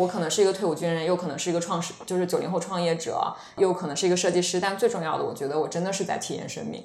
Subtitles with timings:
[0.00, 3.20] 我可能是一个退伍军人，又可能是一个创始，就是九零后创业者，
[3.58, 6.82] 又可能是一个设计师，但最重要的，我觉得我真的是在体验生命。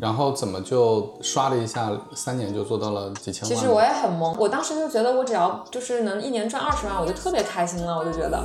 [0.00, 3.48] 然后怎么就刷了一下，三年就做到了几千万？
[3.48, 8.42] 其实我也很懵，我当时就觉得我只要就是能一年赚二十万，我就特别开心了，我就觉得。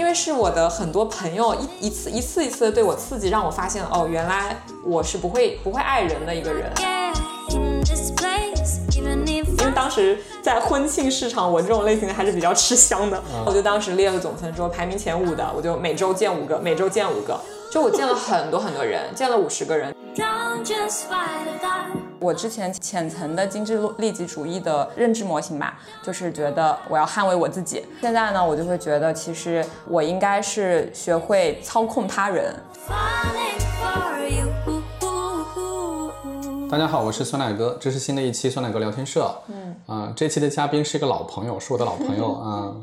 [0.00, 6.72] 因为是我的很多朋友一一次一次一次的对我刺激，让我发现哦，原来我是不会不会爱人的一个人。
[8.96, 17.38] 因为当时在婚庆市场，我这种类型的还是比较吃香的，我就当时列了总分，说排名前五的，我就每周见五个，每周见五个。
[17.70, 19.94] 就我见了很多很多人，见了五十个人。
[22.20, 27.82] 我之前浅层的精致利己主义的认知模型吧，就是觉得我要捍卫我自己。
[28.02, 32.54] 现在呢，我就会觉得，其实我应该是学会操控他人。
[36.70, 39.34] 大家好，我是酸奶哥，这是新的一期酸奶哥聊天社。
[39.48, 42.76] 嗯，啊，这期的嘉宾是一个老朋友，是我的老朋友 啊。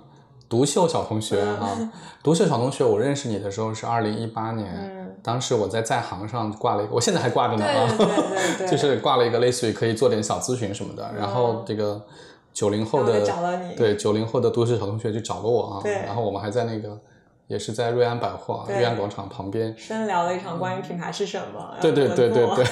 [0.49, 1.91] 独秀小同学 啊，
[2.23, 7.87] 独秀小同学，我认识你的时候是二零一八年，当时我在在行上挂了一个，我现在还挂着呢啊，
[8.69, 12.01] 就是挂了一个类似于可以做点小咨询什么的，然后这个
[12.53, 13.21] 九零后的
[13.75, 16.97] 对九零后的独秀小同学就找了我啊，然后我们还在那个
[17.47, 19.75] 也是在瑞安百货、瑞安广场旁边。
[19.77, 22.65] 深聊了一场关于品牌是什么，对对对对对，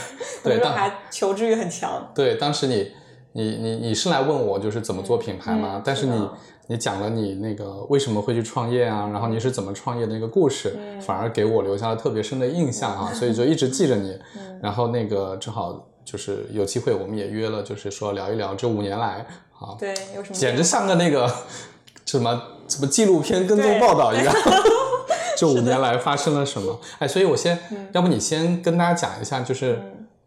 [0.44, 2.92] 对， 当还求知欲很强，对，当时你
[3.34, 5.82] 你你你是来问我就是怎么做品牌吗？
[5.84, 6.30] 但是你。
[6.68, 9.08] 你讲了你那个为什么会去创业啊？
[9.14, 14.18] 然后你是怎么创业的那个故事，反而给我留下了特别深的印象啊，所以就一直记着你。
[14.62, 19.26] 然后那个正好就是有机会，我们也约了，就是说聊一聊这五年来
[19.60, 21.32] 啊，对，有什么简直像个那个
[22.06, 24.34] 什么什么纪录片跟踪报道一样，
[25.38, 26.80] 这五年来发生了什么？
[26.98, 27.60] 哎，所以我先，
[27.92, 29.80] 要不你先跟大家讲一下，就是。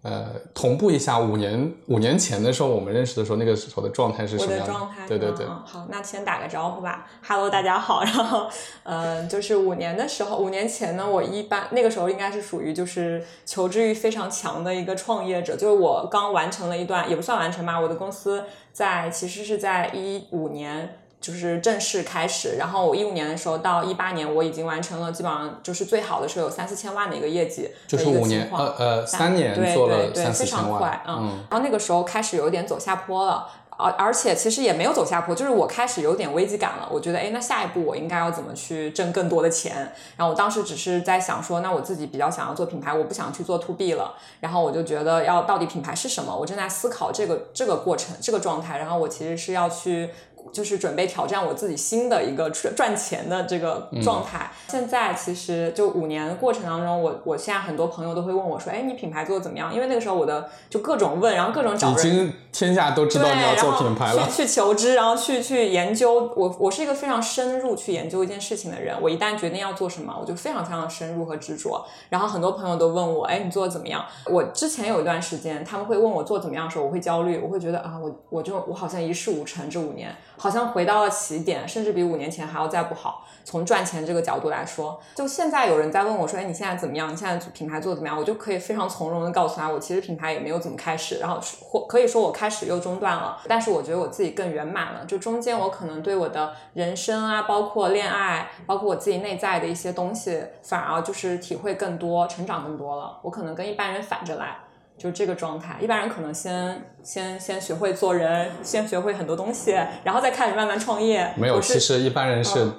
[0.08, 4.72] 呃，同步一下五年五年前的时候，我们认识的时候，那个时候的状态是什么样的？
[4.72, 5.44] 状态，对对对。
[5.46, 7.06] 好，那先打个招呼吧。
[7.26, 8.02] Hello，大家好。
[8.08, 8.48] 然后，
[8.84, 15.54] 呃，就是五年的时候，五年前呢，我一般那个时候应该是属于就是求知欲非常强的一个创业者。
[15.54, 17.78] 就是我刚完成了一段，也不算完成吧。
[17.78, 21.00] 我的公司在其实是在一五年。
[21.20, 39.92] 就是正式开始，然后我一五年的时候到一八年，我已经完成了基本上就是最好的时候有三四千万的一个业绩，就是五年呃呃三年做了三四千万，嗯，然后那个时候开始有点走下坡了，而而且其实也没有走下坡，就是我开始有点危机感了，我觉得哎，那下一步我应该要怎么去挣更多的钱？
[40.16, 46.34] 然后我当时只是在想说，那我自己比较想要做品牌，我不想去做 to B 了，然后我就觉得要到底品牌是什么？
[46.34, 50.10] 我正在思考这个这个过程这个状态，然后我其实是要去。
[50.52, 54.50] 就是准备挑战我自己新的一个赚赚钱的这个状态。
[54.68, 64.26] 现在其实就五年过程当中，我我现在很多朋友都会问我说：“哎，你品牌做的怎么样？”因为那个时候我的就各种问，然后各种找人，已经天下都知道你要做品牌了。
[64.28, 66.32] 去去求知，然后去去研究。
[66.36, 68.96] 我我是一个非常深入去研究一件事情的人。
[69.00, 71.86] 我一旦决定要做什么，我就非常非常的深入和执着。
[72.08, 79.68] 然后很多朋友都问我：“哎，你做的怎么样？”我之前有一段时间，他们会问我做怎么样的时候，我会焦虑，我会觉得啊，我我就我好像一事无成。
[79.70, 80.14] 这五年。
[80.38, 83.24] 好像回到了起点，甚至比五年前还要再不好。
[83.44, 87.10] 从赚钱这个角度来说，就现在有人在问我说：“哎，你现在怎么样？
[87.10, 93.38] 你现在品牌做的怎么样？”我就可以非常从容的告诉他，我其实品牌也没有怎么开始，然后或可以说我开始又中断了。
[93.48, 95.02] 但是我觉得我自己更圆满了。
[95.06, 103.18] 就中间我可能对我的人生啊，包括恋爱，包括我自己内在的一些东西，反而就是体会更多，成长更多了。
[103.22, 104.58] 我可能跟一般人反着来。
[104.98, 109.70] 就这个状态，一般人可能先先先学会做人，先学会很多东西，
[110.04, 111.32] 然后再开始慢慢创业。
[111.36, 112.70] 没有，其实一般人是，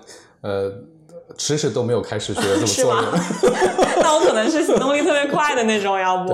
[0.42, 0.72] 呃。
[1.40, 3.08] 迟迟都没有开始学怎么做吗？
[4.02, 6.32] 那我可能是行动力特别快的那种，要不，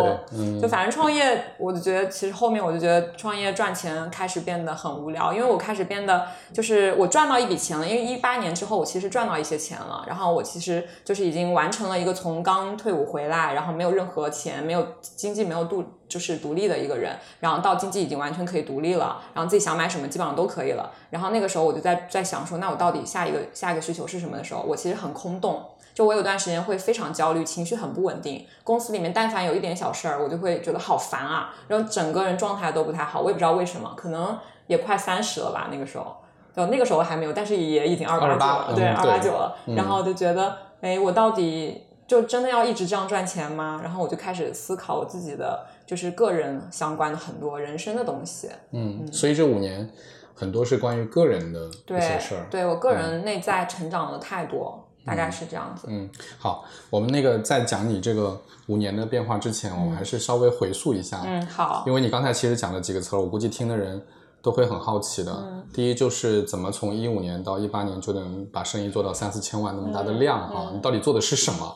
[0.60, 15.84] 就反正创业，我就觉得其实后面我就觉得创业赚钱开始变得很无聊，因为我开始变得就是我赚到一笔钱了，因为一八年之后我其实赚到一些钱了，然后我其实就是已经完成了一个从刚退伍回来，然后没有任何钱，没有经济没有度。
[16.08, 20.92] 就是独立的一个人，然后到经济已经完全可以独立了，然后自己想买什么基本上都可以了。
[21.10, 25.64] 然后那个时候我就在在想说，那我到底下一个下一个需求是什么的时候，我其实很空洞。
[25.94, 28.46] 就我有段时间会非常焦虑，情绪很不稳定。
[28.66, 33.22] 公司里面但凡有一点小事儿，我就会觉得好烦啊，然后整个人状态都不太好。
[33.22, 34.38] 我也不知道为什么，可能
[34.68, 36.18] 也快三十了吧，那个时候，
[36.54, 39.58] 就那个时候还没有，但是也已经二八九了，对，二八九了。
[39.68, 43.80] 然后就觉得，哎，我到底就真的要一直这样赚钱吗？
[43.82, 45.66] 然后我就开始思考我自己的。
[45.86, 49.90] 就是个人相关的很多人生的东西，嗯，所以这五年
[50.34, 55.88] 很多是关于个人的一些事儿，对我个人内在成长了太多，大概是这样子。
[55.90, 61.22] 嗯，好，我们那个在讲你这个五年的变化之前，我们还是稍微回溯一下。
[61.26, 61.84] 嗯，好。
[61.86, 64.04] 因为你刚才其实讲了几个词儿，我估计听的人
[64.46, 65.66] 都会很好奇的。
[65.74, 70.70] 第一就是怎么从一五年到一八年就能把生意做到三四千万那么大的量哈？
[70.72, 71.76] 你到底做的是什么？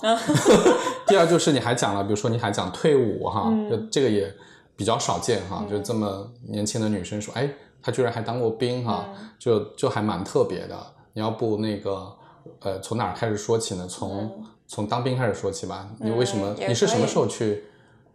[1.08, 4.32] 第二就是你还讲了，比如说你还讲退伍哈，就这个也
[4.76, 7.50] 比较少见哈，就这么年轻的女生说，哎，
[7.82, 10.78] 她居然还当过兵哈，就就还蛮特别的。
[11.14, 12.16] 你要不那个
[12.60, 13.88] 呃，从哪儿开始说起呢？
[13.90, 15.90] 从从当兵开始说起吧。
[16.00, 16.56] 你为什么？
[16.68, 17.64] 你是什么时候去？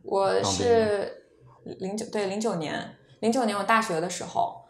[0.05, 1.25] 我是
[1.81, 4.61] 零九对零九年，零九年我大学的时候。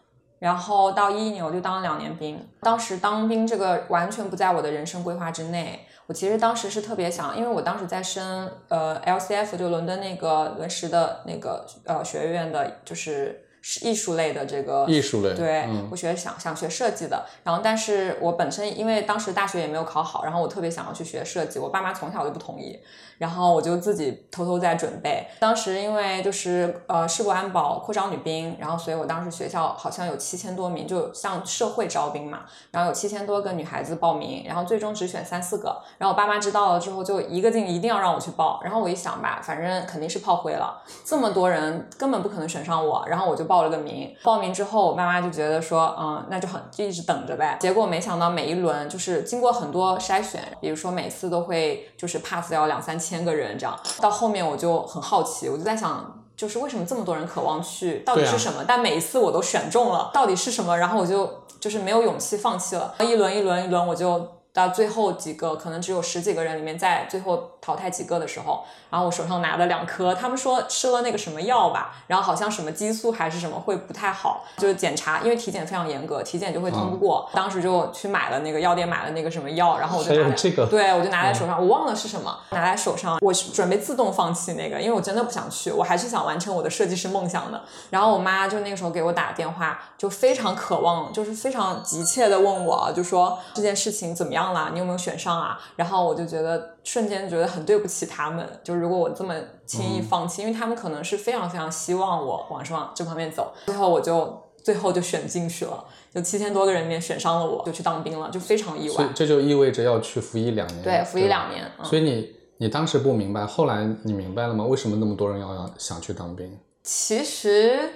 [0.40, 5.86] 然后到一一年我就当了两年兵，当时当兵这个完全不在我的人生规划之内。
[6.06, 13.43] 我其实当时是特别想，因为我当时在升呃 LCF，就伦敦那个伦石的那个呃学院的，就是
[13.82, 15.34] 艺术类的这个艺术类。
[15.34, 17.24] 对，我学想想学设计的。
[17.42, 22.78] 然后，但是我本身因为当时大学也没有考好，然后我特别想要去学设计，我爸妈从小就不同意。
[23.16, 25.24] 然后我就自己偷偷在准备。
[25.38, 32.40] 当时因为就是呃，市国安保扩招女兵，然后所以我当时学校好像有七千多名，就向社会招兵嘛，
[32.72, 35.80] 然后有七千多个女孩子报名，然后最终只选三四个。
[35.96, 38.60] 然后我爸妈知道了之后，就一个劲一定要让我去报。
[38.64, 43.04] 然后我一想吧，反正肯定是炮灰了，这么多人根本不可能选上我。
[43.06, 44.14] 然后我就报了个名。
[44.22, 47.56] 报名之后，我爸妈就觉得说，嗯，那就很就一直等着呗。
[47.58, 53.14] 结果没想到每一轮就是经过很多筛选，比如说每次都会就是 pass 掉两三千。
[53.14, 58.64] 千个人这样，到后面我就很好奇，我就在想，就是为什么这么多人渴望去，到底是什么？
[58.66, 60.76] 但每一次我都选中了，到底是什么？
[60.76, 61.30] 然后我就
[61.60, 67.50] 就是没有勇气放弃了，一轮一轮一轮，我就到最后几个，可能只有十几个人里面，在最后。
[67.64, 77.26] 淘汰几个的时候，然后我手上拿了两颗，他们说吃了那个什么药吧，然后好像什么激素还是什么会不太好，就是检查，因为体检非常严格，体检就会通不过。
[77.32, 87.62] 当时就去买了那个药店买了那个什么药，然后我就拿这个，对我就拿在手上，我忘了是什么，拿在手上，我准备自动放弃那个，因为我真的不想去，我还是想完成我的设计师梦想的。
[87.88, 94.70] 然后我妈就那个时候给我打电话，就非常渴望，就是非常急切的问我，就说这件事情怎么样了？
[94.74, 95.58] 你有没有选上啊？
[95.76, 98.34] 然后我就觉得瞬间觉得很对不起他们。
[98.34, 99.32] 们就如果我这么
[99.64, 108.94] 轻易放弃，因为他们可能是非常非常希望我往上这方面走，最后我就最后就选进去了，就七千多个人里面选上了我，就去当兵了，就非常意外。
[108.96, 110.82] 所以这就意味着要去服役两年。
[110.82, 111.64] 对，服役两年。
[111.84, 114.64] 所以你你当时不明白，后来你明白了吗？
[114.64, 116.58] 为什么那么多人要想去当兵？
[116.82, 117.90] 其实。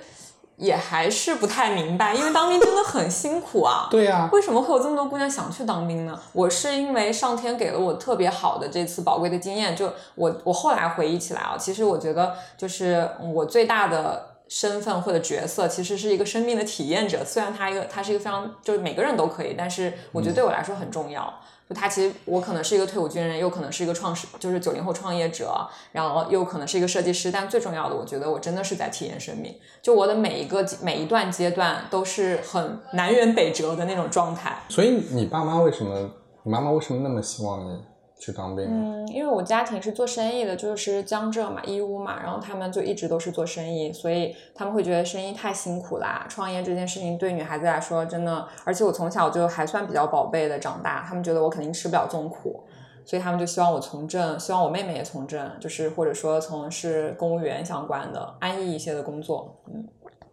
[0.58, 3.87] 也还是不太明白，因为当兵真的很辛苦啊。
[3.90, 6.19] 对呀，为什么会有这么多姑娘想去当兵呢？
[6.32, 17.25] 我是因为上天给了我特别好的这次宝贵的经验，就我我后来回忆起来啊，其实我觉得就是我最大的身份或者角色，其实是一个生命的体验者。
[17.25, 21.33] 虽然他一个他是一个非常就是每个人都可以，但是我觉得对我来说很重要。
[21.69, 27.31] 就他其实，我可能是一个退伍军人，又可能是一个创始，就是九零后创业者，然后又可能是一个设计师。
[27.31, 29.55] 但最重要的，我觉得我真的是在体验生命。
[29.83, 34.62] 就我的每一个每一段阶段，都是很南辕北辙的那种状态。
[34.71, 36.11] 所以，你爸妈为什么？
[36.45, 37.79] 你妈妈为什么那么希望你？
[38.19, 38.67] 去当兵。
[38.69, 46.26] 嗯，因为我家庭是做生意的，就是江浙嘛，义乌嘛，然后他们就一直都是做生意，所以他们会觉得生意太辛苦啦。
[46.29, 52.65] 创业这件事情对女孩子来说真的，而且我从小就还算比较宝贝的长大，他们觉得我肯定吃不了这种苦，
[53.05, 59.55] 所以他们就希望我从政，希望我妹妹也从政，就是或者说从事公务员相关的安逸一些的工作。
[59.73, 59.87] 嗯，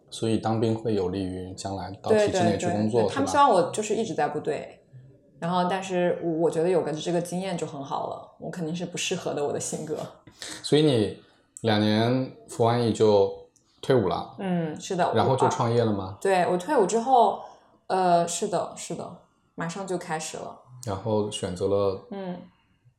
[0.10, 4.80] 所以当兵会有利于将来到体制内去工作，他们希望我就是一直在部队。
[5.40, 8.36] 然后，但是我觉得有个这个经验就很好了。
[8.40, 9.98] 我肯定是不适合的，我的性格。
[10.64, 11.22] 所以你
[11.62, 13.32] 两年服完役就
[13.82, 14.36] 退伍了？
[14.40, 15.12] 嗯，是的。
[15.14, 16.18] 然后就创业了吗？
[16.22, 17.42] 对，我退伍之后，
[17.88, 19.18] 呃，是的，是的，
[19.56, 20.60] 马上就开始了。
[20.86, 22.38] 然后选择了嗯。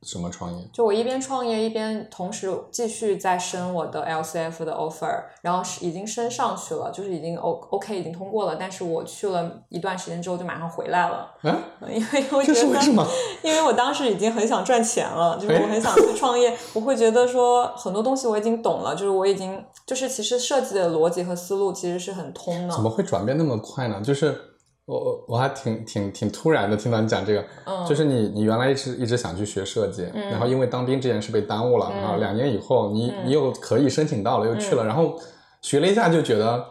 [0.03, 0.65] 什么创业？
[0.73, 8.57] 就我一边创业一边同时继续在升我的 LCF 的 offer，然后是已经升上去了，就是已经 O OK 已经通过了。
[8.57, 11.29] 但是我去了一段时间之后就马上回来了。
[11.43, 11.57] 嗯，
[11.89, 13.05] 因为我觉得，为什么？
[13.43, 16.57] 因为我当时已经很想赚钱了，就是我很想去创业。
[16.75, 22.75] 我会觉得说很多东西我已经懂了，就是我已经就是其实设计的逻辑和思路其实是很通的。
[22.75, 24.01] 怎么会转变那么快呢？
[24.01, 24.53] 就是。
[24.87, 27.45] 我我我还挺挺挺突然的听到你讲这个，
[27.89, 35.19] 就是你你原来一直一直想去学设计，然后因为当兵这件事被耽误了，然后两年以后你你又可以申请到了又去了，然后
[35.61, 36.65] 学了一下就觉得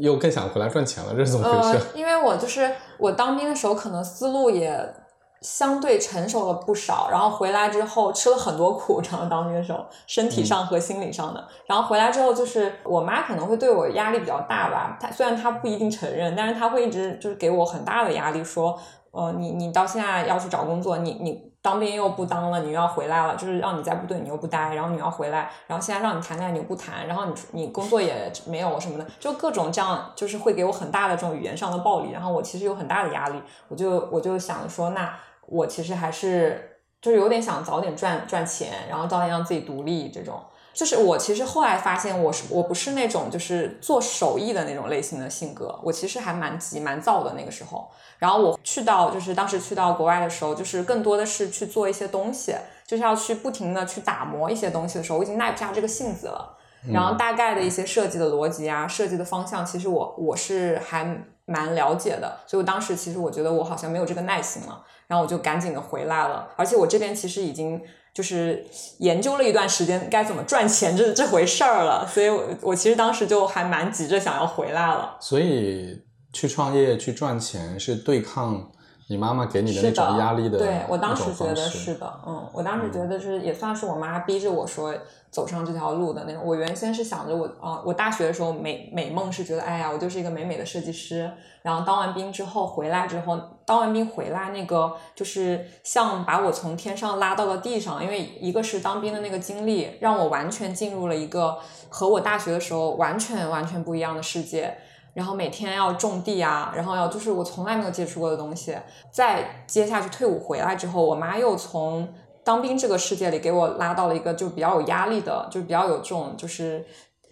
[0.00, 1.84] 又更想回来赚钱了，这是怎么回事？
[1.94, 4.94] 因为我就是我当兵的时候可能思路也。
[5.40, 11.46] 相对成熟了不少，然后回来之后吃了很多苦， 然后当兵的时候，身体上和心理上的。
[11.66, 14.96] 然后回来之后，就是我妈可能会对我压力比较大吧。
[15.00, 18.78] 她虽然她不一定承认，但是她会一直就是给我很大的压力，说，
[19.10, 21.55] 呃，你你到现在要去找工作，你你。
[21.66, 35.12] 当兵又不当了，你又要回来了，就是让你在部队你又不待，然后你要回来，然后现在让你谈恋爱你又不谈，然后你你工作也没有什么的，就各种这样，就是会给我很大的这种语言上的暴力，然后我其实有很大的压力，我就我就想说，那
[35.46, 40.40] 我其实还是就是有点想早点赚赚钱，然后早点让自己独立这种。
[40.76, 47.88] 就是我其实后来发现，我是我不是那种就是做手艺的那种类型的性格，我其实还蛮急蛮躁的那个时候。
[48.18, 52.54] 然后我去到就是当时去到国外的时候，就是更多的是去做一些东西，
[52.86, 56.54] 就是要去不停的去打磨一些东西的时候，我已经耐不下这个性子了。
[56.92, 62.40] 然后大概的一些设计的逻辑啊，设计的方向，其实我我是还蛮了解的。
[62.46, 66.46] 所以我当时其实我觉得我好像没有这个耐心了，然后我就赶紧的回来了。
[66.54, 67.80] 而且我这边其实已经。
[68.16, 68.64] 就是
[69.00, 75.18] 研究了一段时间该怎么赚钱这这回事儿了，所以我我其实当时就还蛮急着想要回来了。
[75.20, 78.72] 所以去创业去赚钱是对抗。
[79.08, 84.92] 你妈妈给你的那种压力的，对我当时觉得是的，嗯，我当时觉得是也算是我妈逼着我说
[85.30, 86.42] 走上这条路的那种。
[86.44, 91.30] 我原先是想着我啊，我大学的时候美美梦是觉得，哎呀，我就是一个美美的设计师。
[91.62, 101.58] 然后当完兵之后回来之后，当完兵回来那个就是像把我从天上拉到了地上，因为一个是当兵的那个经历，让我完全进入了一个
[101.88, 104.76] 和我大学的时候完全完全不一样的世界。
[105.16, 108.76] 然后每天要种地啊，然后要就是我从来没有接触过的东西。
[109.10, 112.06] 再接下去退伍回来之后，我妈又从
[112.44, 116.84] 当兵这个世界里给我拉到了一个就比较有压力的，就比较有这种就是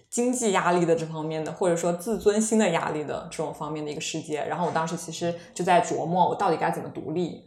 [0.09, 4.43] 经济压力的这方面的，或者说自尊心的压力的这种方面的一个世界。
[4.43, 7.45] 然后我当时其实就在琢磨，我到底该怎么独立。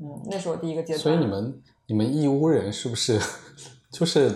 [0.00, 0.98] 嗯，那是我第一个阶段。
[0.98, 3.20] 所以你们你们义乌人是不是
[3.92, 4.32] 就是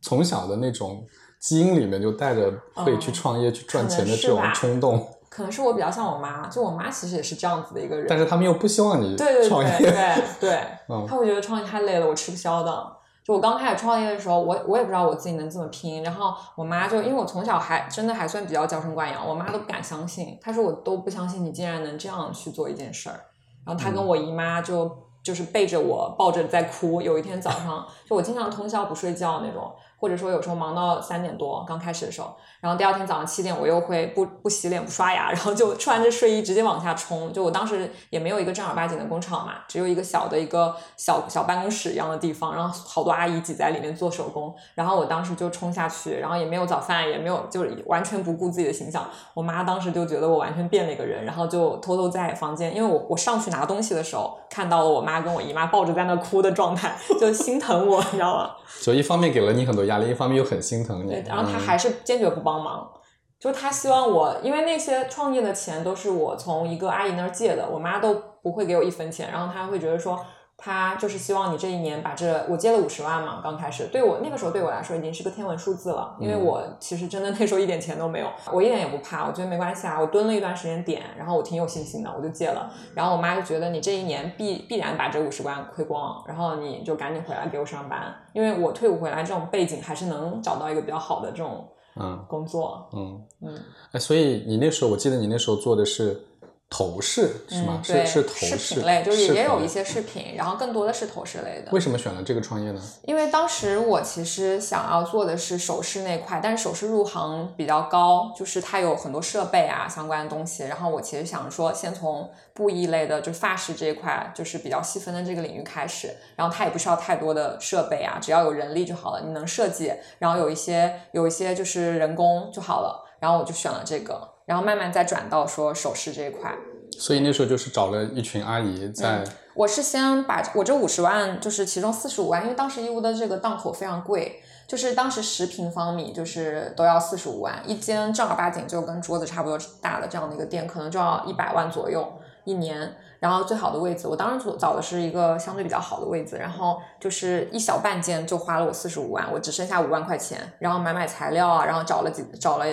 [0.00, 1.04] 从小的那种？
[1.44, 9.14] 基因里面就带着会去创业、去赚钱的这种冲动，可能是我比较像我妈，就我妈其实也是这样子的一个人，但是他们又不希望你
[9.46, 10.22] 创业，对对。
[10.40, 10.58] 对，
[11.06, 12.92] 他会觉得创业太累了，我吃不消的。
[13.22, 23.20] 就我刚开始创业的时候，我我也不知道我自己能这么拼，然后我妈就因为我从小还真的还算比较娇生惯养，我妈都不敢相信，她说我都不相信你竟然能这样去做一件事儿，
[23.66, 24.90] 然后她跟我姨妈就
[25.22, 29.70] 就是背着我抱着在哭，有一天早上就我经常通宵不睡觉那种。
[30.04, 37.32] 或者说有时候忙到三点多，刚开始的时候，然后第二天早上七点我又会不不洗脸不刷牙，然后就穿着睡衣直接往下冲。
[37.32, 44.54] 就我当时也没有一个正儿八经的工厂嘛，只有一个小的一个小小办公室一样的地方，然后好多阿姨挤在里面做手工。
[44.74, 49.08] 然后我当时就冲下去，然后也没有早饭，也没有就是完全不顾自己的形象。
[49.32, 58.50] 我妈当时就觉得我完全变了一个人，然后就偷偷在房间，因为我我上去拿东西的时候看到了我妈跟我姨妈抱着在那哭的状态，就心疼我，你知道吗？
[58.82, 61.22] 就一方面给了你很多压力，一方面又很心疼你。
[61.26, 62.90] 然后他还是坚决不帮忙，
[63.38, 70.18] 就是他希望我，因为那些创业的钱都是我从一个阿姨那儿借的，我妈都不会给我一分钱，然后他会觉得说。
[70.56, 73.88] 他就是希望你这一年把这我借了五十万嘛，刚开始。
[73.88, 92.24] 对我那个时候对我来说已经是个天文数字了，因为我其实真的那时候一点钱都没有，我一点也不怕，我觉得没关系啊，我蹲了一段时间点，然后我挺有信心的，我就借了，然后我妈就觉得你这一年必必然把这五十万亏光，然后你就赶紧回来给我上班，因为我退伍回来这种背景还是能找到一个比较好的这种嗯。
[92.28, 93.20] 工作，嗯。
[93.42, 93.58] 嗯，
[93.92, 96.28] 哎，所以你那时候我记得你那时候做的是。
[96.76, 97.80] 头饰是吗？
[97.84, 101.70] 是是头饰类，就是也有一些饰品，然后更多的是头饰类的。
[101.70, 102.82] 为什么选了这个创业呢？
[103.04, 110.64] 因为当时我其实想要做的是首饰那块，但是首饰入行比较高，就是它有很多设备啊相关的东西。
[110.64, 116.12] 然后我其实想说，先从布艺类的，就发饰这一块，就是比较细分的这个领域开始。
[116.34, 119.20] 然后它也不需要太多的设备啊，只要有人力就好了。
[119.24, 123.04] 你能设计，然后有一些有一些就是人工就好了。
[123.20, 124.33] 然后我就选了这个。
[124.46, 126.54] 然后慢慢再转到说首饰这一块，
[126.90, 129.24] 所以那时候就是找了一群阿姨在。
[129.54, 142.12] 我是先把我这五十万，就是其中四十五万，因为当时义乌的这个档口非常贵，就是当时十平方米就是都要四十五万，一间正儿八经就跟桌子差不多大的这样的一个店，可能就要一百万左右
[142.44, 142.96] 一年。
[143.20, 152.66] 然后最好的位置，我当时找的是一个相对比较好的位置，然后就是一小半间就花了我四十五万，我只剩下五万块钱，然后买买材料啊，然后找了几找了。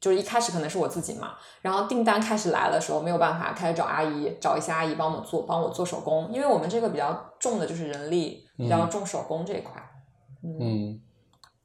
[0.00, 9.72] 就是一开始可能是我自己嘛，然后订单开始来的时候没有办法，开始找阿姨，找一些阿姨帮我做，帮我做手工，因为我们这个比较重的就是人力，比较重手工这一块。
[10.42, 11.00] 嗯，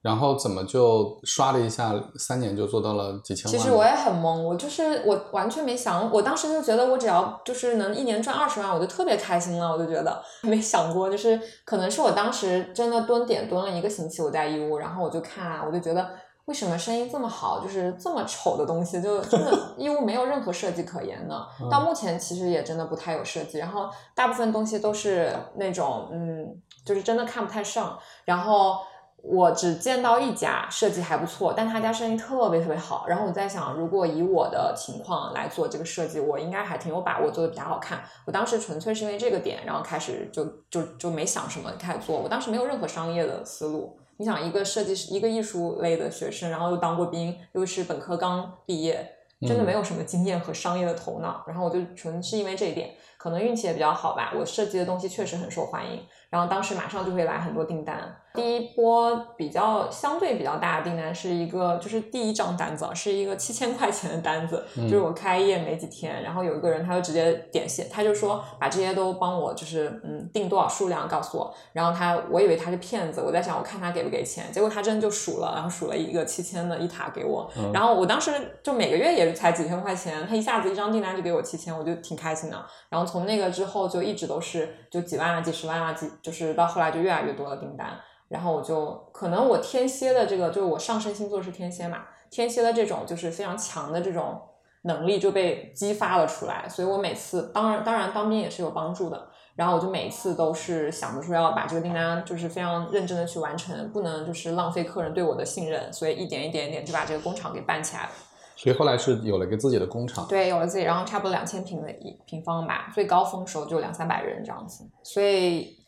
[0.02, 3.60] 然后怎么就刷了一下，三年就做到了几千万？
[3.60, 16.10] 其实我也很懵，我就是我完全没想，我当时就觉得我只要就是能一年赚二十万，我就特别开心了，我就觉得没想过，就是可能是我当时真的蹲点蹲了一个星期，我在义乌，然后我就看，我就觉得。
[16.46, 21.46] 为什么生意这么好，就是这么丑的东西，就真的 义乌没有任何设计可言呢？
[21.70, 26.56] 到目前其实也真的不太有设计，然后大部分东西都是那种嗯，
[26.86, 28.78] 就是真的看不太上，然后。
[29.24, 33.06] 我只见到一家设计还不错，但他家生意特别特别好。
[33.08, 38.02] 然后我在想，如果以我的情况来做这个设计，我应该还挺有把握做的比较好看。
[38.26, 42.18] 我当时纯粹是因为这个点，然后开始就就就没想什么开始做。
[42.18, 43.96] 我当时没有任何商业的思路。
[44.22, 49.16] 你想，一个设计师，一个艺术类的学生，然后又当过兵，又是本科刚毕业，
[49.48, 51.44] 真的没有什么经验和商业的头脑。
[51.48, 54.32] 然后我就纯是因为这一点，可能运气也比较好吧。
[54.38, 58.16] 我设计的东西确实很受欢迎，然后当时马上就会来很多订单。
[58.34, 78.32] 第一波比较相对比较大的订单是一个，就是第一张单子是一个七千块钱的单子，就是我开业没几天，然后有一个人他就直接点线，他就说把这些都帮我就是嗯订多少数量告诉我，然后他我以为他是骗子，我在想我看他给不给钱，结果他真的就数了，然后数了一个七千的一塔给我，然后我当时
[78.64, 87.88] 就每个月也是才几千块钱，他一下子一张订单就给我七千，我就挺开心的，然后从那个之后就一直都是就几万啊几十万啊几，就是到后来就越来越多的订单。
[88.32, 94.42] 然后我就可能我天蝎的这个就是我上升星座是天蝎嘛，天蝎的这种就是非常强的这种
[94.84, 108.10] 能力就被激发了出来，所以我每次当然当然当兵也是有帮助的，然后我就每次都是想着说要把这个订单就是非常认真的去完成，不能就是浪费客人对我的信任，所以一点一点一点就把这个工厂给办起来了。
[108.56, 115.81] 所以后来是有了一个自己的工厂，对，有了自己，然后差不多两千平的一平方吧，最高峰时候就两三百人这样子，所以。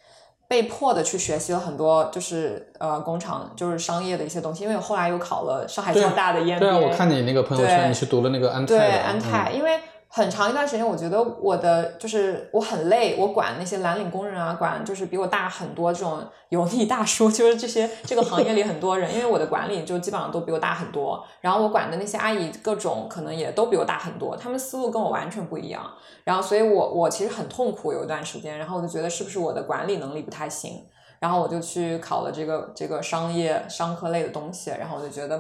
[0.53, 4.63] 被迫的去学习了很多，就是呃工厂，就是商业的一些东西。
[4.63, 6.59] 因为我后来又考了上海交大的 EMBA。
[6.59, 9.79] 对啊，我看你那个朋友圈，你去读了那个安泰对安泰，因为。
[10.15, 25.83] 很长一段时间，我觉得我的就是我很累，我管那些蓝领工人啊，管就是比我大很多这种油腻大叔， 就是这些这个行业里很多人，因为我的管理就基本上都比我大很多，然后我管的那些阿姨各种可能也都比我大很多，他们思路跟我完全不一样，
[26.23, 30.85] 然后所以我我其实很痛苦有一段时间，然后我就觉得是不是我的管理能力不太行，
[31.19, 35.37] 然后我就去考了这个这个商业商科类的东西，然后我就觉得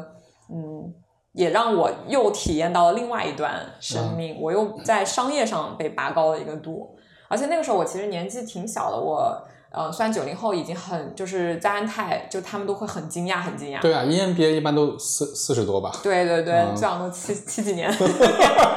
[0.51, 0.91] 嗯。
[1.33, 6.95] 也让我又体验到了另外一段生命，我又在商业上被拔高了一个度，
[7.27, 9.47] 而且那个时候我其实年纪挺小的，我。
[9.73, 13.81] 呃，虽然九零后已经很就是在安泰，就他们都会很惊讶，很惊讶。
[13.81, 15.91] 对啊，EMBA 一般都四四十多吧。
[16.03, 17.91] 对对对，最少都七七几年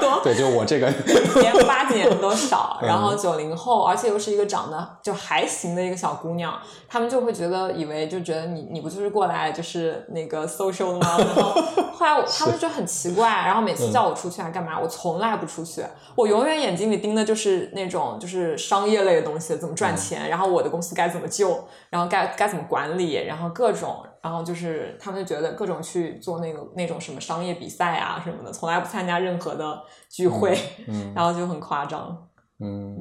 [0.00, 0.20] 多。
[0.24, 0.87] 对，就我这个。
[1.37, 11.18] 连八几年都少， 然后九零后，而且又是一个长得就还行的一个小姑娘，他们就会觉得以为就觉得你你不就是过来就是那个 social 的吗？
[11.18, 11.52] 然后
[11.92, 15.82] 后来他们就很奇怪，然后每次叫我出去啊干嘛，我从来不出去，
[16.14, 20.86] 我永远眼睛里盯的就是那种就是商业类的东西，怎么赚钱，然后我的公司。
[20.94, 32.29] 该怎么救，然后该该怎么管理，然后各种，然后就是他们就觉得各种去做那个那种什么商业比赛啊什么的，从来不参加任何的聚会，嗯 然后就很夸张。
[32.61, 32.96] 嗯，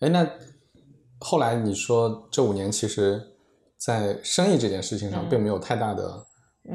[0.00, 0.28] 哎，那
[1.20, 3.20] 后来你说这五年其实，
[3.76, 6.24] 在生意这件事情上并没有太大的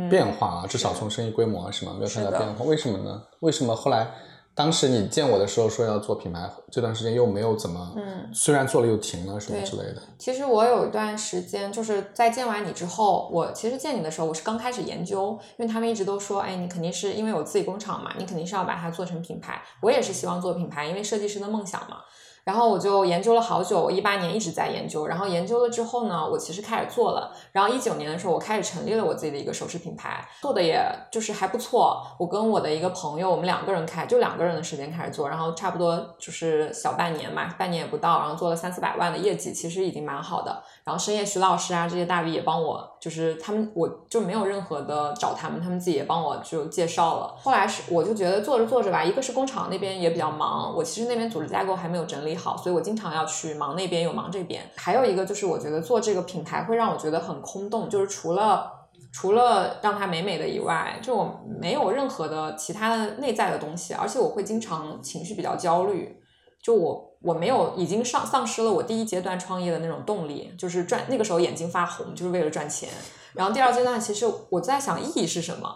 [0.09, 3.23] 变化啊，至少从生意规模啊什么没有太大变化，为什么呢？
[3.41, 4.09] 为什么后来？
[4.57, 10.01] 当时你见我的时候说要做品牌，这段时间又没有怎么，嗯，虽然做了又停了什么之类的。
[10.17, 19.61] 其实我有一段时间就是在见完你之后，我其实见你的时候，我是刚开始研究，因为他们一直都说，哎，你肯定是因为我自己工厂嘛，你肯定是要把它做成品牌。
[19.79, 21.97] 我也是希望做品牌，因为设计师的梦想嘛。
[22.47, 27.29] 然后我就研究了好久，我一八年一直在研究，然后研究了之后呢，我其实开始做了。
[27.51, 30.81] 然后一九年的时候，我开始成立了我自己的一个首饰品牌，做的也
[31.11, 32.01] 就是还不错。
[32.17, 40.63] 我跟我的一个朋友，我们两个人开，就两个人的时间开始做，然后差不多就是小半年嘛，半年也不到，然后做了三四百万的业绩，其实已经蛮好的。
[40.87, 47.35] 然后深夜徐老师啊这些大 V 也帮我，就是他们我就没有任何的找他们，他们自己也帮我就介绍了。
[47.37, 54.63] 后来是我就觉得做着做着吧，一个是工厂那边也比较忙，我其实那边组织架构还没有整理好，所以我经常要去忙那边又忙这边。
[54.77, 58.71] 还有一个就是我觉得做这个品牌会让我觉得很空洞，就是除了
[59.11, 66.17] 除了让它美美的以外，就我没有任何的其他的内在的东西，而且我会经常情绪比较焦虑，
[66.63, 67.06] 就我。
[67.21, 72.89] 我没有，已经丧丧失了我第一阶段创业的那种动力，就是赚那个时候眼睛发红，就是为了赚钱。
[73.33, 75.69] 然后第二阶段，其实我在想意义是什么，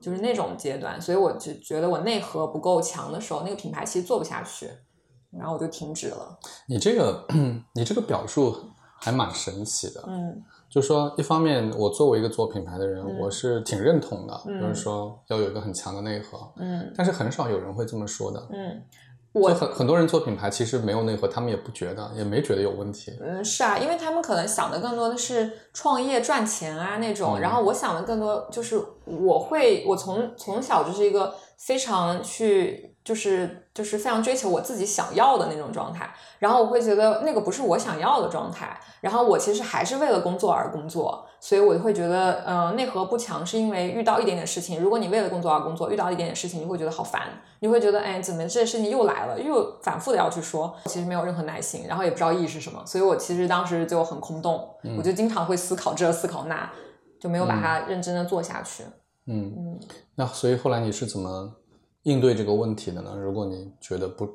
[0.00, 4.70] 就是那种阶段，所以我就觉得我内核不够强的时候，那个品牌其实做不下去，
[5.30, 6.38] 然后我就停止了。
[6.66, 7.26] 你这个，
[7.74, 8.56] 你这个表述
[9.00, 18.82] 还蛮神奇的，嗯，就说一方面，我作为一个做品牌的人，我是挺认同的，就是说要有一个很强的内核，嗯，但是很少有人会这么说的，嗯。
[19.32, 23.12] 我很很多人做品牌，其实没有内核，他们也不觉得，也没觉得有问题。
[23.20, 47.22] 嗯，是啊，因为他们可能想的更多的是创业赚钱啊那种，然后我想的更多就是我会，我从从小就是一个非常去，就是就是非常追求我自己想要的那种状态，然后我会觉得那个不是我想要的状态，然后我其实还是为了工作而工作，所以我就会觉得，呃，内核不强是因为遇到一点点事情，如果你为了工作而工作，遇到一点点事情，你会觉得好烦，
[47.60, 56.70] 你会觉得，哎，怎么这事情又来了，又反复的要去说，其实没有任何耐心，然后也不知道意义是什么，所以我其实当时就很空洞，我就经常会思考这思考那，
[57.20, 58.82] 就没有把它认真的做下去。
[59.26, 59.80] 嗯嗯，
[60.16, 61.54] 那所以后来你是怎么
[62.02, 63.14] 应对这个问题的呢？
[63.14, 64.26] 如果你觉得不，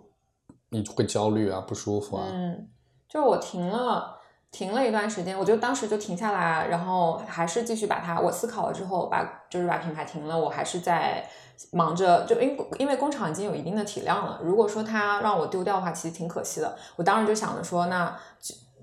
[0.69, 2.27] 你会焦虑啊，不舒服啊？
[2.31, 2.69] 嗯，
[3.09, 4.15] 就是我停了，
[4.51, 11.27] 停了一段时间，我就当时就停下来，然后还是继续把它，我思考了之后，把就是把品牌停了，我还是在
[11.71, 16.77] 忙着，就因因为工厂已经有一定的体量了，如果说它让我丢掉的话，其实挺可惜的。
[16.95, 18.15] 我当时就想着说，那。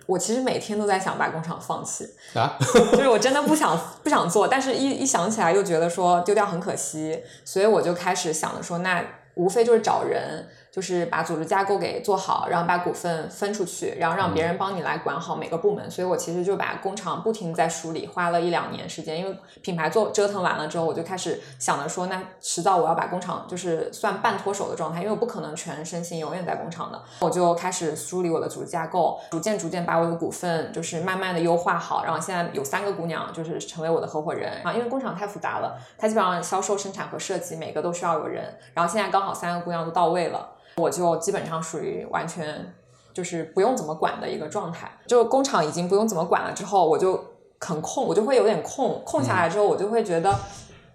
[0.06, 2.56] 我其实每天都在想把工厂放弃啊，
[2.92, 10.46] 就是我真的不想不想做，但是一一想起来又觉得说丢掉很可惜，所以我就开始想着说，那无非就是找人。
[10.72, 15.90] 就是把组织架构给做好，然后把股份分出去，然后让别人帮你来管好每个部门。
[15.90, 19.18] 所以我其实就把工厂不停在梳理，花了一两年时间。
[19.18, 26.98] 因为品牌做折腾完了之后，我就开始想着说，那迟早我要把工厂就是算半脱手的状态，因为我不可能全身心永远在工厂的。
[27.20, 32.02] 我就开始梳理我的组织架构，逐渐逐渐把我的股份就是慢慢的优化好。
[32.02, 38.56] 然后现在有三个姑娘就是成为我的合伙人啊，因为工厂太复杂了，它基本上销售、生产和设计每个都需要有人。
[38.72, 40.48] 然后现在刚好三个姑娘都到位了。
[40.76, 42.74] 我就基本上属于完全
[43.12, 47.22] 就是不用怎么管的一个状态，就工厂已经不用怎么管了之后，我就
[47.60, 50.34] 很空，我就会有点空，空下来之后，我就会觉得，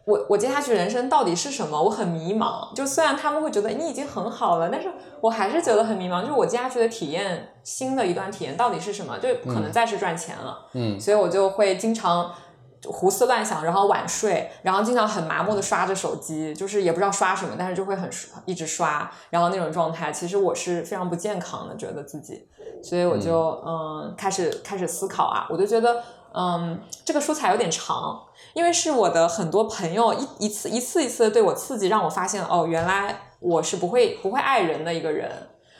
[0.05, 1.81] 我我接下去人生到底是什么？
[1.81, 2.73] 我很迷茫。
[2.73, 4.89] 就虽然他们会觉得你已经很好了，但是
[5.21, 6.21] 我还是觉得很迷茫。
[6.21, 9.17] 就是我接下去的体验，新的一段体验到底是什么？
[9.19, 10.65] 就不可能再是赚钱了。
[10.73, 12.33] 嗯，所以我就会经常。
[12.85, 18.09] 胡思乱想，然后晚睡，然后经常很麻木的刷着手机，就是也不知道刷什么，但是就会很
[18.45, 22.47] 一直刷，然后那种状态，其实我是非常不健康的，觉得自己，
[22.83, 24.13] 所以我就嗯。
[24.17, 26.01] 开始开始思考啊，我就觉得
[26.33, 28.19] 嗯这个说起来有点长，
[28.53, 35.29] 因为是我的很多朋友一一次一次一次的对我刺激，让我发现哦原来我是不会不会爱人的一个人。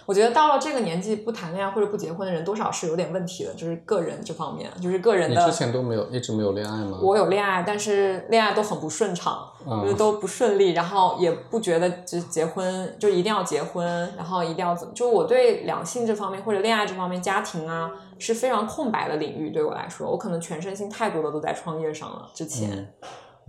[0.08, 5.46] 我觉得到了这个年纪不谈恋爱或者不结婚的人，多少是有点问题的，就是个人这方面，就是个人的。
[5.46, 6.98] 你之前都没有一直没有恋爱吗？
[7.04, 14.94] 我有恋爱，但是恋爱都很不顺畅，就是都不顺利，然后也不觉得就结婚就一定要结婚，然后一定要怎么？
[14.94, 19.50] 就我对两性这方面或者恋爱这方面，家庭啊是非常空白的领域。
[19.50, 22.30] 对我来说，我可能全身心太多的都在创业上了。
[22.34, 22.94] 之前，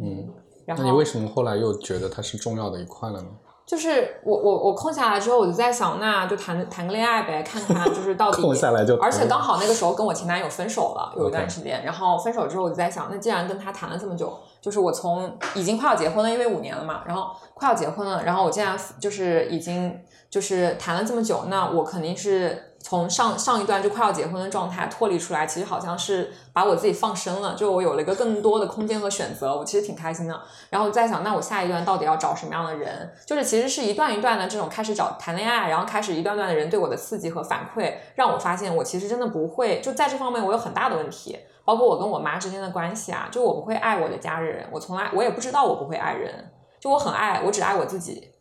[0.02, 0.28] 嗯，
[0.66, 3.28] 那你为什么后来又觉得它是重要的一块了呢？
[3.68, 8.40] 就是我我我空下来之后，我就在想，那就谈谈个恋爱呗，看看就是到底。
[8.42, 8.96] 空下来就。
[8.96, 11.84] 而且刚好那个时候跟我前男友分手了，有一段时间。
[11.84, 20.00] 然后分手之后，我就在想，那既然跟他谈了这么久，就是我从已经快要结婚了，因为五年了嘛，然后快要结婚了，然后我竟然就是已经
[20.30, 22.67] 就是谈了这么久，那我肯定是。
[22.80, 30.40] 从上上一段就快要结婚的状态脱离出来，其实好像是把我自己放生了，就我有了一个更多的空间和选择，我其实挺开心的。
[30.70, 33.12] 然后在想，那我下一段到底要找什么样的人？
[33.26, 48.32] 就是其实是一段一段的这种开始找谈恋爱，然后开始一段段的人对我的刺激和反馈，让我发现我其实真的不会就在这方面我有很大的问题，包括我跟我妈之间的关系啊，就我不会爱我的家人，我从来我也不知道我不会爱人，就我很爱我只爱我自己。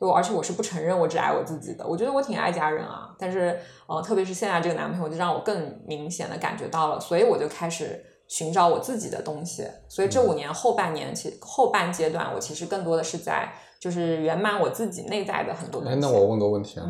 [0.00, 9.66] 就而且我是不承认我只爱我自己的，我觉得我挺爱家人啊，但是呃，特别是现在这个男朋友，就让我更明显的感觉到了，所以我就开始寻找我自己的东西。
[9.88, 15.98] 所以这五年后半年，其后半阶段，我其实更多的是在就是圆满我自己内在的很多东西。
[15.98, 16.86] 那我问个问题啊，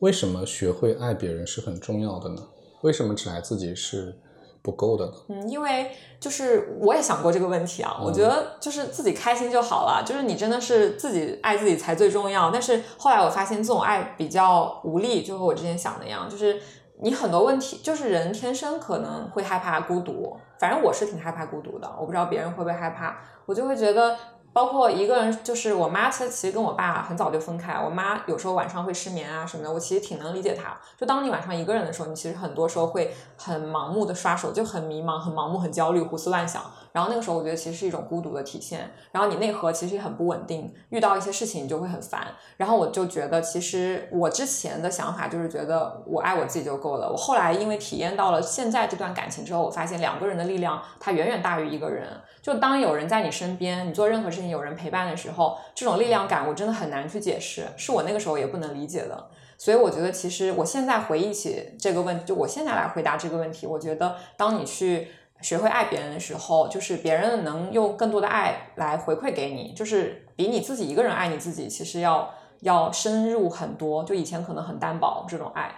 [0.00, 2.42] 为什么学会爱别人是很重要的呢？
[2.82, 4.18] 为什么只爱自己是？
[4.62, 12.50] 不够的，嗯，因为就是我也想过这个问题啊，我觉得就是自己开心就好了，就是你真的是自己爱自己才最重要。
[12.50, 16.60] 但是后来我发现这种爱比较无力，就和我之前想的一样，就是
[17.00, 24.16] 你很多问题，就是人天生可能会害怕孤独，反正我是挺害怕孤独的，我不知道别人会不会害怕，我就会觉得。
[24.52, 27.74] 包括一个人，就是我妈，她其实跟我爸很早就分开。
[27.74, 30.76] 我妈有时候晚上会失眠啊什么的，我其实挺能理解她。
[30.96, 36.62] 就当你晚上一个人的时候，你其实很多时候会很盲目的刷手，就很迷茫、很盲目、很焦虑、胡思乱想。
[36.92, 38.90] 然后那个时候，我觉得其实是一种孤独的体现。
[39.10, 42.28] 然后你内核其实也很不稳定，遇到一些事情你就会很烦。
[42.58, 47.10] 然后我就觉得，其实我之前的想法就是觉得我爱我自己就够了。
[47.10, 52.06] 我后来因为体验到了现在这段感情之后，我发现两个人的力量它远远大于一个人。
[52.42, 59.28] 就当有人在你身边，你做任何事情有人陪伴的时候，这种力量感我真的很难去解释，是我那个时候也不能理解的。
[59.56, 65.08] 所以我觉得，其实我现在回忆起这个问题，就我现在来回答这个问题，我觉得当你去。
[65.42, 74.04] 学会爱别人的时候，就是别人能用更多的爱来回馈给你，就是比你自己一个人爱你自己，其实要要深入很多。
[74.04, 75.74] 就以前可能很单薄这种爱，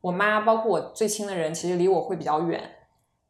[0.00, 2.60] 我妈包括我最亲的人，其实离我会比较远。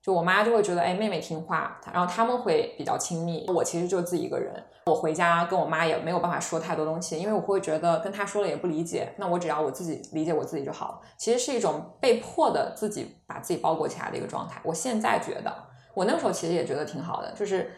[0.03, 3.47] 就我妈就会觉得，哎，妹妹听话，然后他们会比较亲密。
[3.49, 4.53] 我其实就自己一个人，
[4.87, 9.13] 我回家跟我妈也没有办法说太多东西，因为我会觉得跟她说了也不理解。
[9.17, 11.01] 那我只要我自己理解我自己就好了。
[11.17, 14.61] 其实是一种被迫的自己把自己包裹起来的一个状态。
[14.65, 15.55] 我现在觉得，
[15.95, 17.71] 我那个时候其实也觉得挺好的，就是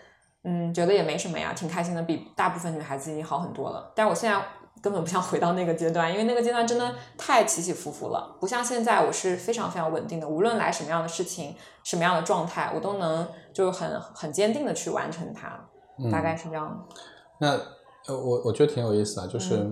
[0.44, 3.92] 嗯，觉得也没什么呀，挺开心的，比大部分女孩子已经好很多了。
[3.94, 4.40] 但我现在。
[4.82, 15.58] 根本不想回到那个阶段，因为那个阶段真的太起起伏伏了，不像现在我是非常非常稳定的，无论来什么样的事情、什么样的状态，我都能就是很很坚定的去完成它，
[16.10, 16.86] 大概是这样。
[17.38, 17.50] 那
[18.06, 19.66] 呃，我我觉得挺有意思啊，就是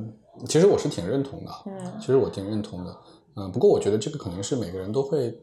[0.47, 2.97] 其实我是挺认同的，嗯，其实我挺认同的，
[3.37, 5.39] 嗯，不过我觉得这个可能是每个人都会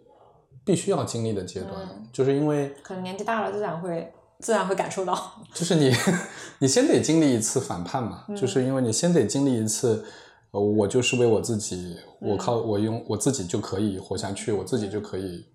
[0.65, 1.71] 必须要经历的阶段，
[2.11, 4.11] 就是因为可能年纪大了自然会。
[4.43, 5.15] 自然会感受到，
[5.53, 5.93] 就是你，
[6.57, 10.03] 你先得经历一次反叛嘛，就是因为你先得经历一次，
[10.49, 15.45] 呃，我就是为我自己，我靠，我用我自己就可以活下去，我自己就可以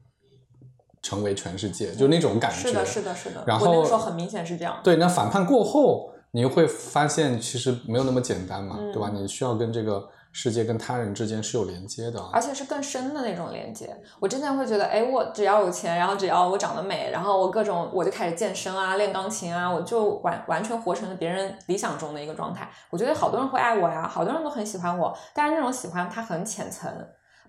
[1.07, 2.57] 成为全世界，就那种感觉。
[2.57, 3.45] 是的，是的，是的。
[3.47, 4.79] 然后时候很明显是这样。
[4.83, 9.11] 对，那反叛过后，你会发现其实没有那么简单嘛，对吧？
[9.13, 10.09] 你需要跟这个。
[10.39, 13.89] 世界跟他人之间是有连接的，而且是更深的那种连接。
[14.21, 22.69] 我之前会觉得，哎，我只要有钱，然后只要我长得美，然后我各种我就开始健身啊，练钢琴啊，我就完完全活成了别人理想中的一个状态。
[22.91, 26.93] 我觉得好多人会爱我呀，好多人都很喜欢我，但是那种喜欢它很浅层，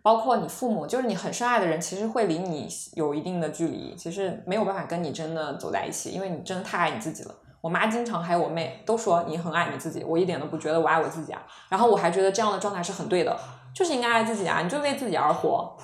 [0.07, 7.35] 包括你父母，就是你很深爱的人，其实会离你有一定的距离，其实没有办法跟你真的走在一起，因为你真的太爱你自己了。
[7.59, 11.41] 我妈经常还有我妹都说你很爱你自己，我一点都不觉得我爱我自己啊。
[11.67, 13.37] 然后我还觉得这样的状态是很对的，
[13.75, 15.75] 就是应该爱自己啊，你就为自己而活。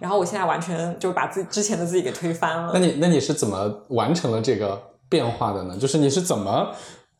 [0.00, 2.72] 然后我现在完全就把自之前的自己给推翻了。
[2.74, 5.78] 那你那你是怎么完成了这个变化的呢？
[5.78, 6.72] 就是你是怎么？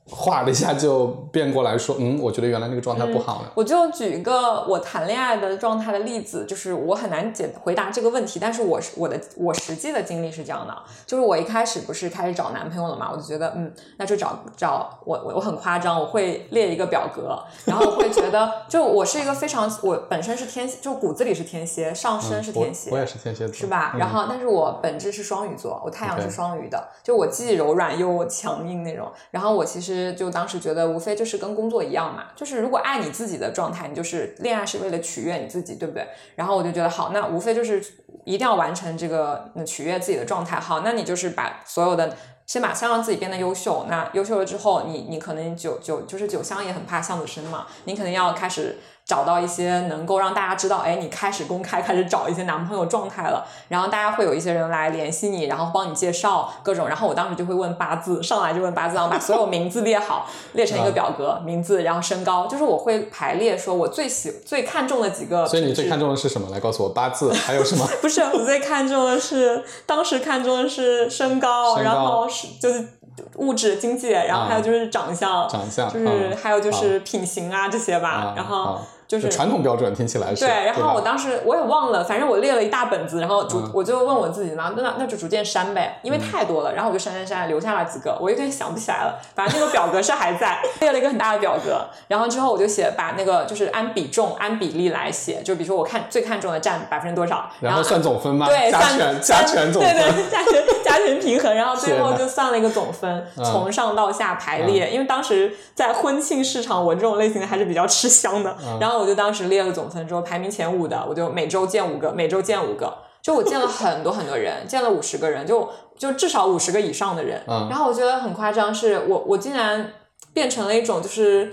[0.07, 3.51] 哗了一下就变过来说，嗯，我觉得原来那个状态不好了。
[3.55, 23.95] 我就举一个我谈恋爱的状态的例子，就是我很难解回答这个问题，但是我是我的我实际的经历是这样的，就是我一开始不是开始找男朋友了嘛，我就觉得，嗯，那就找找我我我很夸张，我会列一个表格，然后会觉得， 就我是一个非常我本身是天就骨子里是天蝎，上身是天蝎，我也是天蝎座，是吧？
[23.99, 29.94] 然后但是我本质是双鱼座，我太阳是双鱼的，就我既柔软又强硬那种，然后我其实。
[30.15, 36.07] 就当时觉得无非就是跟工作一样嘛，就是如果爱你自己的状态，你就是恋爱是为了取悦你自己，对不对？
[36.37, 37.83] 然后我就觉得好，那无非就是
[38.25, 40.59] 一定要完成这个取悦自己的状态。
[40.61, 48.79] 好，那你就是把所有的先把先让自己变得优秀，那优秀了之后，你你可能酒酒就是酒香也很怕巷子深嘛，你可能要开始。
[49.07, 65.47] 找到一些能够让大家知道，哎，你开始公开开始找一些男朋友状态了，然后大家会有一些人来联系你，然后帮你介绍各种，然后我当时就会问八字，上来就问八字，然后把所有名字列好，列成一个表格，名字，然后身高，就是我会排列，说我最喜最看重的几个。
[65.47, 66.49] 所以你最看重的是什么？
[66.51, 67.87] 来告诉我，八字还有什么？
[68.01, 72.89] 不是，我最看重的是当时看重的是身高，然后是就是
[73.37, 78.79] 物质经济，然后还有就是长相，长相，就是还有就是品行啊这些吧，然后。
[79.07, 80.45] 就是传统标准听起来是。
[80.45, 89.21] 对，然后我当时我也忘了，反正我列了一大本子，然后逐我就问我自己嘛，那那就逐渐删呗，因为太多了，然后我就删删删，留下了几个，我有点想不起来了。
[89.35, 98.47] 反正那个表格是还在， 列了一个很大的表格，然后之后我就写把那个就是按比重、按比例来写，就比如说我看最看重的占百分之多少，然后算总分吗？
[98.47, 109.73] 对，加权加权总分，对对，加权加权平衡，然后最后就算了一个总分，从上到下排列，因为当时在婚庆市场，我这种类型的还是比较吃香的，然后我就当时列了。
[109.73, 117.43] 总分之后排名前五的，我就每周见五个，每周见五个，就我见了很多很多人， 见了五十个人，就就至少五十个以上的人。
[117.49, 119.93] 嗯然后我觉得很夸张，是我我竟然
[120.33, 121.53] 变成了一种就是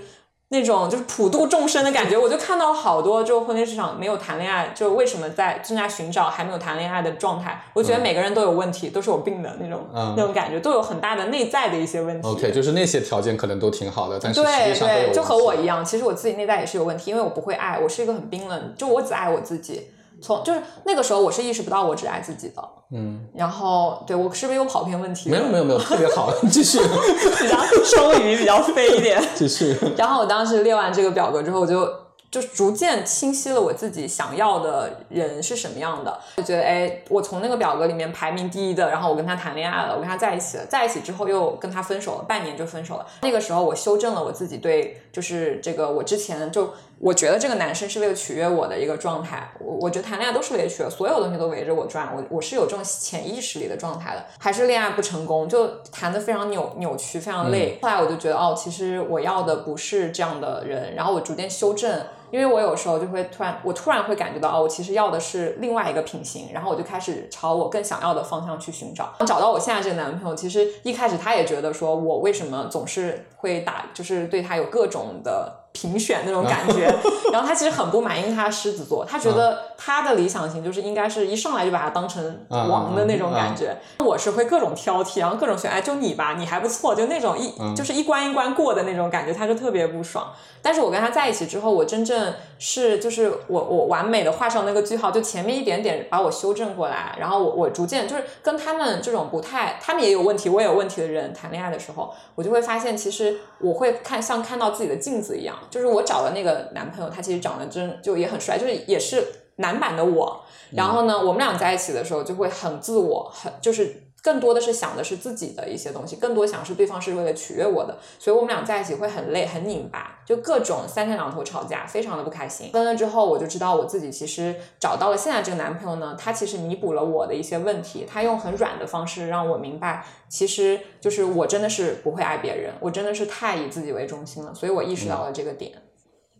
[0.52, 2.16] 那种就是普度众生的感觉。
[2.16, 7.64] 我就看到好多就婚恋市场没有谈恋爱，就为什么在正在寻找还没有谈恋爱的状态。
[7.72, 12.28] 我觉得每个人都有问题，都是有病的那种那种感觉，都有很大的内在的一些问题。
[12.28, 19.88] OK，就是那些条件可能都挺好的，但是实际上对，就和我一样，其实我自己内在也是有问题，因为我不会爱，我是一个很冰冷，就我只爱我自己。
[20.22, 22.62] 从就是那个时候，我是意识不到我只爱自己的。
[22.92, 23.26] 嗯。
[23.34, 25.28] 然后，对我是不是有跑偏问题？
[25.28, 26.78] 没有没有没有，特别好， 继续。
[26.78, 29.22] 比较双鱼，比较飞一点。
[29.34, 29.76] 继续。
[29.96, 32.01] 然后我当时列完这个表格之后，我就。
[32.32, 43.06] 就逐渐清晰了我自己想要的人是什么样的，就觉得哎，我从那个表格里面排名第一的，然后我跟他谈恋爱了，我跟他在一起了，在一起之后又跟他分手了，半年就分手了。
[43.20, 49.52] 那个时候我修正了我自己对，就是这个我之前就我觉得这个男生是为了取悦我的一个状态。
[49.60, 52.14] 我我觉得谈恋爱都是为了取悦，所有东西都围着我转。
[52.16, 54.24] 我我是有这种潜意识里的状态的。
[54.38, 57.78] 还是恋爱不成功，就谈的非常扭扭曲，非常累。
[57.82, 60.94] 后来我就觉得，哦，其实我要的不是这样的人。
[60.94, 62.00] 然后我逐渐修正。
[62.32, 69.12] 因为我有时候就会突然，我突然会感觉到，哦，我其实要的是另外一个品行，然后我就开始朝我更想要的方向去寻找。
[69.26, 75.58] 找到我现在这个男朋友，其实一开始他也觉得说，我为什么总是会打，就是对他有各种的。
[75.74, 76.84] 评选那种感觉，
[77.32, 83.74] 然后他其实很不满意他狮子座，他觉得他的理想型就是应该是一上来就把他当成王的那种感觉。
[84.00, 90.30] 我是会各种挑剔，然后各种选，哎，就你吧，你还不错，就那种一就是一关一关过的那种感觉，他就特别不爽。
[90.62, 105.56] 但是我跟他在一起之后，我真正是就是我我完美的画上那个句号，就前面一点点把我修正过来，然后我我逐渐就是跟他们这种不太，他们也有问题，我也有问题的人谈恋爱的时候，我就会发现，其实我会看像看到自己的镜子一样。
[105.68, 110.44] 就是我找的那个男朋友，他其实长得真就也很帅，就是也是男版的我。
[110.70, 117.98] 然后呢，我们俩在一起的时候就会很自我，很就是更多的是想的是自己的一些东西，更多想是对方是为了取悦我的。
[118.20, 122.70] 所以我们俩在一起会很累，很拧巴，就各种三天两头吵架，非常的不开心。
[122.70, 130.06] 分了之后，我就知道我自己其实找到了现在这个男朋友呢，他其实弥补了我的一些问题，他用很软的方式让我明白。
[130.28, 135.72] 其实就是我真的是不会爱别人，我真的是太以自己为中心了，所以我意识到了这个点。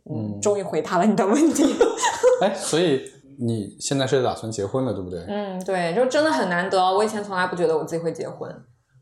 [0.08, 1.74] 嗯，终于回答了你的问题。
[2.40, 3.04] 哎，所以
[3.38, 5.24] 你现在是打算结婚了，对不对？
[5.28, 6.78] 嗯，对，就真的很难得。
[6.78, 8.50] 我以前从来不觉得我自己会结婚。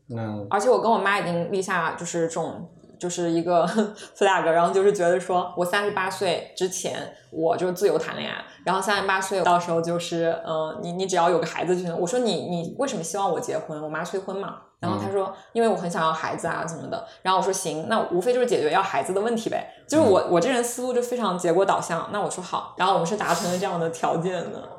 [0.09, 0.45] 嗯。
[0.49, 3.65] 而且我跟我妈已经立下就是这种就是一个
[4.17, 11.97] flag，然后就是觉得说我三十八岁之前我就自由谈恋爱，然后三十八岁到时候就是嗯，你你只要有个孩子就行。
[11.97, 13.81] 我说你你为什么希望我结婚？
[13.81, 14.57] 我妈催婚嘛。
[14.79, 17.07] 然后他说，因为我很想要孩子啊什么的。
[17.21, 19.71] 然后我说行，那无非就是解决要孩子的问题呗。
[19.87, 22.09] 就是我我这人思路就非常结果导向。
[22.11, 24.69] 那我说好，然后我们是达成了这样的条件的。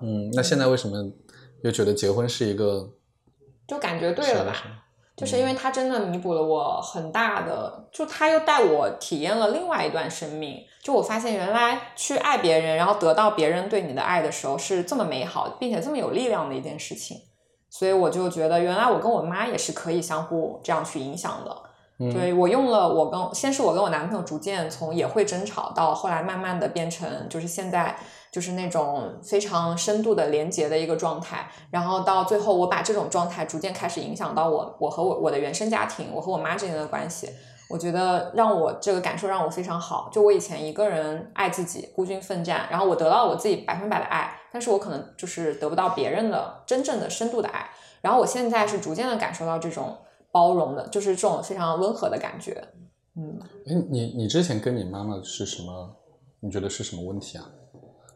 [0.00, 0.96] 嗯，那现在为什么
[1.62, 2.90] 又觉得结婚是一个？
[3.68, 4.52] 就感觉对了吧？
[5.16, 10.58] 就是因为他真的弥补了我很大的，就他又带我体验了另外一段生命。
[10.82, 17.18] 就我发现原来去爱别人，然后得到别人对你的爱的时候，是这么美好，并且这么有力量的一件事情。
[17.70, 21.62] 所以我就觉得，原来我跟我妈也是可以相互这样去影响的。
[21.98, 27.96] 对我用了我跟先是我跟我男朋友逐渐从也会争吵，到后来慢慢的变成就是现在
[28.32, 37.28] 就是那种非常深度的连接的一个状态，然后到最后我把这种状态逐渐开始影响到我我和我我的原生家庭，我和我妈之间的关系。
[37.70, 40.10] 我觉得让我这个感受让我非常好。
[40.12, 47.70] 就我以前一个人爱自己，孤军奋战，然后我得到我自己百分百的爱，但是我可能就是得不到别人的真正的深度的爱。
[48.02, 49.96] 然后我现在是逐渐的感受到这种
[50.32, 52.66] 包容的，就是这种非常温和的感觉。
[53.14, 55.94] 嗯，哎，你你之前跟你妈妈是什么？
[56.40, 57.44] 你觉得是什么问题啊？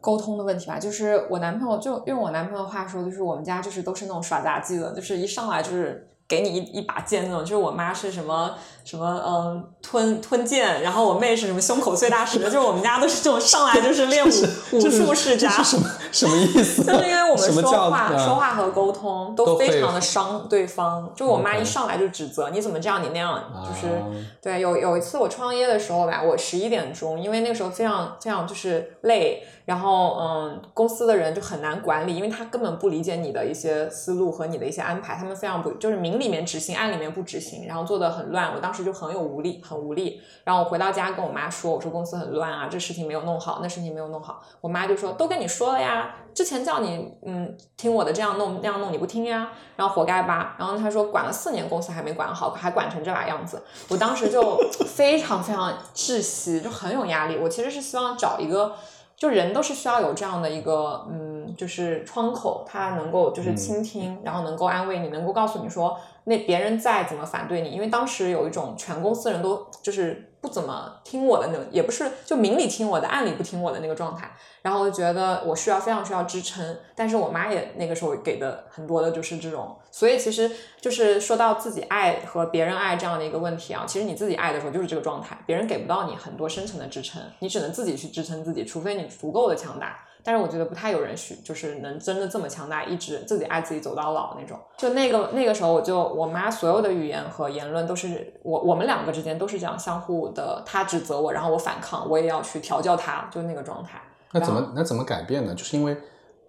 [0.01, 6.03] 沟通的问题吧，就是我男朋友就用我男朋友话说，就是我们家就是都是那种耍杂技的，就是一上来就是。
[6.29, 8.53] 给你一一把剑那种，就是我妈是什么
[8.83, 14.29] 什么嗯吞吞剑，然后我妹是什么胸口碎大石，就是我们家都是这种上来就是练武
[14.75, 16.83] 武术世家，什么什么意思？
[16.83, 24.01] 就是因为我们说话说话和沟通都非常的伤对方，就我妈一上来就指责你怎么这样你那样，就是
[24.41, 29.43] 对有有一次我创业的时候吧，我十一点钟，因为那个时候非常非常就是累。
[29.67, 38.53] 然后，嗯，公司的人就很难管理，因为他根本不理解你的一些思路和你的一些安排，他们非常不，就是明里面执行，暗里面不执行，然后做的很乱。
[38.55, 40.21] 我当时就很有无力，很无力。
[40.45, 44.41] 然后我回到家跟我妈说，我说公司很乱啊，这事情没有弄好，那事情没有弄好。
[44.61, 45.96] 我妈就说，都跟你说了呀，
[46.33, 50.55] 之前叫你，嗯，听我的这样弄那样弄，你不听呀，然后活该吧。
[50.59, 53.63] 然后他说，管了四年公司还没管好，还管成这把样子。
[53.89, 57.37] 我当时就 非常非常窒息，就很有压力。
[57.37, 58.75] 我其实是希望找一个。
[59.17, 70.26] 就人都是需要有这样的一个，嗯，就是窗口，他能够就是倾听，然后能够安慰你，能够告诉你说，那别人再怎么反对你，因为当时有一种全公司人都就是。
[70.39, 74.31] 不怎么听我的那种，也不是就明里听我的，暗里不听我的那个状态。
[74.61, 79.77] 然后我就觉得我需要非常需要支撑，但是我妈也那个时候给的很多的就是这种。
[79.89, 90.06] 所以其实就是说到自己爱和别人爱这样的一个问题啊，其实你自己爱的时候就是这个状态，别人给不到你很多深层的支撑，你只能自己去支撑自己，除非你足够的强大。
[90.27, 94.59] 但是我觉得不太有人许，就是能真的这么强大，一直自己爱自己走到老那种。
[94.75, 104.01] 就那个那个时候，我就我妈所有的语言和言论都是我我们两个之间都是这样相互的，她指责我，然后我反抗，我也要去调教她，就那个状态。
[104.33, 105.55] 那怎么那怎么改变呢？
[105.55, 105.95] 就是因为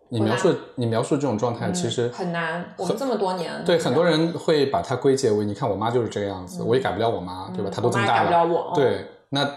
[0.09, 2.75] 你描述你描述这种状态，其实很难。
[2.77, 7.71] 我们这么多年，对很多人会把它归结为，你看我妈就是这个样子，我也改不了我妈，对吧？
[7.73, 9.49] 她都这么大了我，对那。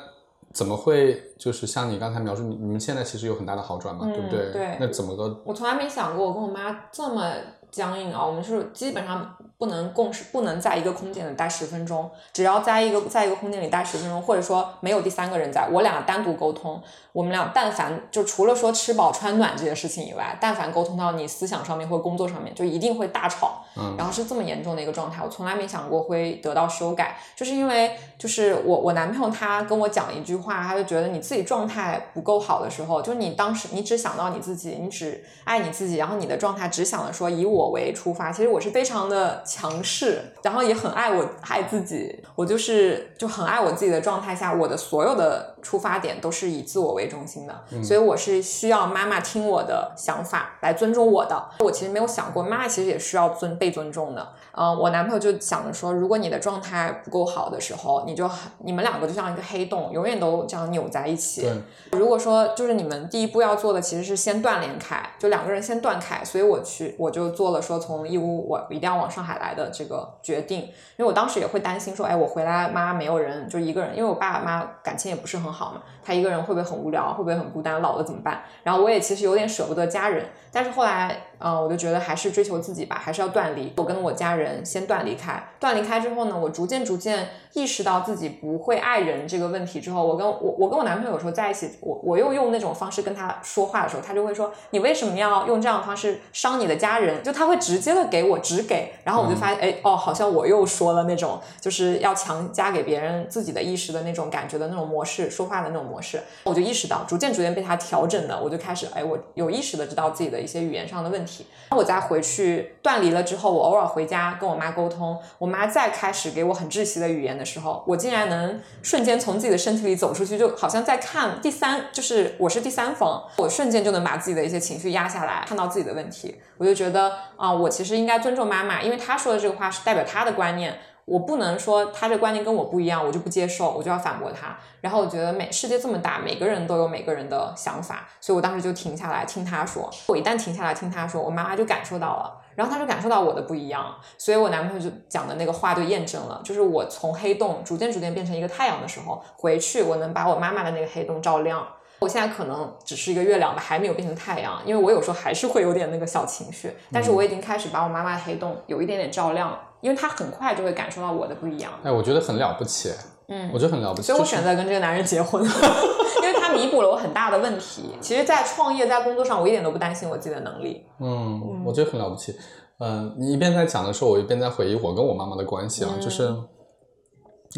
[0.54, 4.52] 怎么会就是像你刚才描述，你你们现在其实有很大的好转嘛，对不对？
[4.52, 4.78] 对。
[4.80, 5.41] 那怎么个？
[5.45, 7.32] 我从来没想过我跟我妈这么
[7.70, 8.26] 僵硬啊！
[8.26, 12.09] 我们是基本上不能共识，不能在一个空间里待十分钟。
[12.34, 16.82] 只要在一个在一个空间里待十分钟，或者说没有第三个人在，我俩单独沟通。
[17.14, 23.64] 我们俩但凡就除了说吃饱穿暖这些事情以外，但凡沟通到你思想上面或工作上面，就一定会大吵。
[23.76, 47.12] 嗯，然后是这么严重的一个状态，我从来没想过会得到修改，就是因为就是我我男朋友他跟我讲一句话，他就觉得你自己状态不够好的时候，就是你当时你只想到你自己，你只爱你自己，然后你的状态只想着说以我为出发，其实我是非常的强势，然后也很爱我爱自己，我就是就很爱我自己的状态下，我的所有的出发点都是以自我为。
[47.12, 51.43] 中心的，所以我是需要妈妈听我的想法来尊重我的。
[51.59, 54.26] 我其实没有想过，妈妈其实也需要尊被尊重的。
[54.53, 61.49] 嗯，我男朋友就想着说，如果你的状态不够好的时候，你就你们两个就像一个黑洞，永远都这样扭在一起。
[61.91, 66.24] 如果说就是你们第一步要做的其实是先断联开，就两个人先断开。
[66.24, 78.43] 所以我去我就做了说从义乌我一定要往上海来的这个决定，因为我当时也会担心说，哎，我回来妈没有人，就一个人，因为我爸妈感情也不是很好嘛，他一个人会不会很无聊，会不会很孤单，老了怎么办？
[78.64, 81.18] 然后我也其实有点舍不得家人，但是后来。
[81.44, 83.74] 嗯，我就觉得还是追求自己吧，还是要断离。
[83.78, 97.24] 我跟我家人先断离开，断离开之后呢，我逐渐逐渐意识到自己不会爱人这个问题之后，我跟我我跟我男朋友有时候在一起，我我又用那种方式跟他说话的时候，他就会说你为什么要用这样的方式伤你的家人？
[97.24, 111.30] 就他会直接的给我只给，然后我就发现，哎哦，好像我又说了那种就是要强加给别人自己的意识的那种感觉的那种模式，说话的那种模式，我就意识到，逐渐逐渐被他调整的，我就开始，哎，我有意识的知道自己的一些语言上的问题。
[111.69, 130.77] 那我再回去断离了之后，我偶尔回家跟我妈沟通，我妈再开始给我很窒息的语言的时候，我竟然能瞬间从自己的身体里走出去，就好像在看第三，就是我是第三方，我瞬间就能把自己的一些情绪压下来，看到自己的问题，我就觉得啊，我其实应该尊重妈妈，因为她说的这个话是代表她的观念。
[131.06, 134.58] 我不能说他这观念跟我不一样，我就不接受，我就要反驳他。
[134.82, 139.89] 然后我觉得每世界这么大，每个人都有每个人的想法，所以我当时就停下来听他说。
[140.08, 151.68] 我一旦停下来听他说，我妈妈就感受到了，然后她就感受到我的不一样，所以我男朋友就讲的那个话就验证了，就是我从黑洞逐渐逐渐变成一个太阳的时候，回去我能把我妈妈的那个黑洞照亮。
[151.99, 159.60] 我现在可能只是一个月亮吧，还没有变成太阳，因为我有时候还是会有点那个小情绪，但是我已经开始把我妈妈的黑洞有一点点照亮了。
[159.82, 161.71] 因为他很快就会感受到我的不一样。
[161.84, 162.91] 哎，我觉得很了不起。
[163.27, 164.07] 嗯，我觉得很了不起。
[164.07, 167.89] 所以我选择跟这个男人结婚， 因为他弥补了我很大的问题。
[168.01, 170.86] 其实，在创业、在工作上，我一点都不担心我自己的能力。
[170.99, 172.36] 嗯，我觉得很了不起。
[172.79, 176.27] 嗯，你一边在讲的时候，我一边在回忆我跟我妈妈的关系啊，就是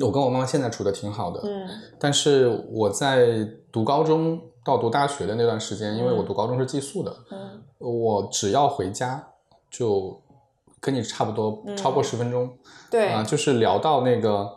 [0.02, 1.42] 我跟我妈妈现在处的挺好的。
[1.44, 1.68] 嗯。
[2.00, 3.28] 但是我在
[3.72, 9.28] 读高中到读大学的那段时间，因为我读高中是寄宿的，嗯，我只要回家
[9.72, 10.22] 就。
[10.84, 12.50] 跟你差不多，超过十分钟，
[12.92, 14.54] 对啊，就是聊到那个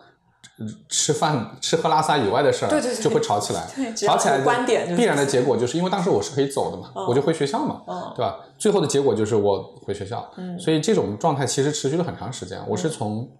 [0.88, 3.64] 吃饭、吃喝拉撒以外的事儿，对对对，就会吵起来。
[3.94, 7.82] 吵起来观点必然的结果就是因为当时我是可以走的嘛，我就回学校嘛，
[8.16, 8.40] 对吧？
[8.58, 12.60] 最后的结果就是我回学校，所以这种状态其实持续了很长时间。
[12.66, 13.30] 我是从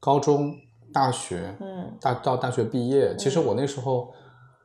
[0.00, 0.52] 高中、
[0.92, 4.12] 大学，嗯，大到大学毕业，其实我那时候。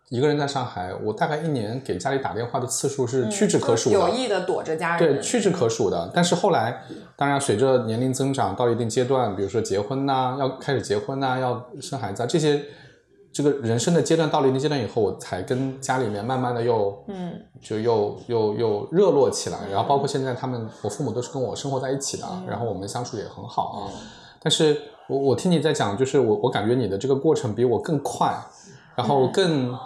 [0.10, 6.10] 一个人在上海，我大概一年给家里打电话的次数是屈指可数的，有意的躲着家人，对，屈指可数的。
[6.14, 6.82] 但是后来，
[7.18, 12.64] 当然随着年龄增长到一定阶段，比如说结婚呐，要开始结婚呐，要生孩子，啊，这些
[13.34, 19.58] 这个人生的阶段到了一定阶段以后，我才跟家里面慢慢的又，嗯，就又又又热络起来。
[19.70, 23.92] 然后包括现在他们，我父母都是跟我生活在一起的，然后我们相处也很好啊。
[24.42, 24.78] 但是
[25.10, 28.34] 我我听你在讲，就是我我感觉你的这个过程比我更快，
[28.96, 29.78] 然后更。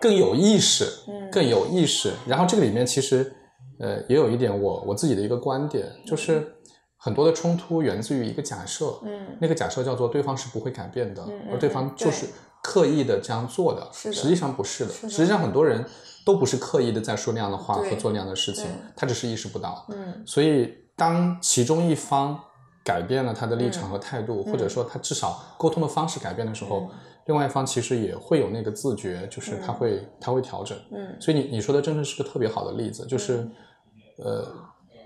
[0.00, 0.86] 更有意识，
[1.30, 2.12] 更有意识。
[2.26, 3.32] 然后这个里面其实，
[3.80, 6.54] 呃，也有一点我我自己的一个观点，就是
[6.96, 12.26] 很多的冲突源自于一个假设，嗯，那个假设叫做对方是不会改变的，而对方就是
[12.62, 14.92] 刻意的这样做的，实际上不是的。
[14.92, 15.84] 实际上很多人
[16.24, 19.84] 都不是刻意的在说那样的话和做那样的事情，他只是意识不到。
[19.88, 22.38] 嗯，所以当其中一方
[22.84, 26.88] 改变了他的立场和态度，或者说他至少沟通的方式改变的时候。
[27.28, 33.46] 另外一方其实也会有那个自觉，就是他会他会调整，嗯，所以你你说的真的是个特别好的例子，就是，
[34.16, 34.46] 呃，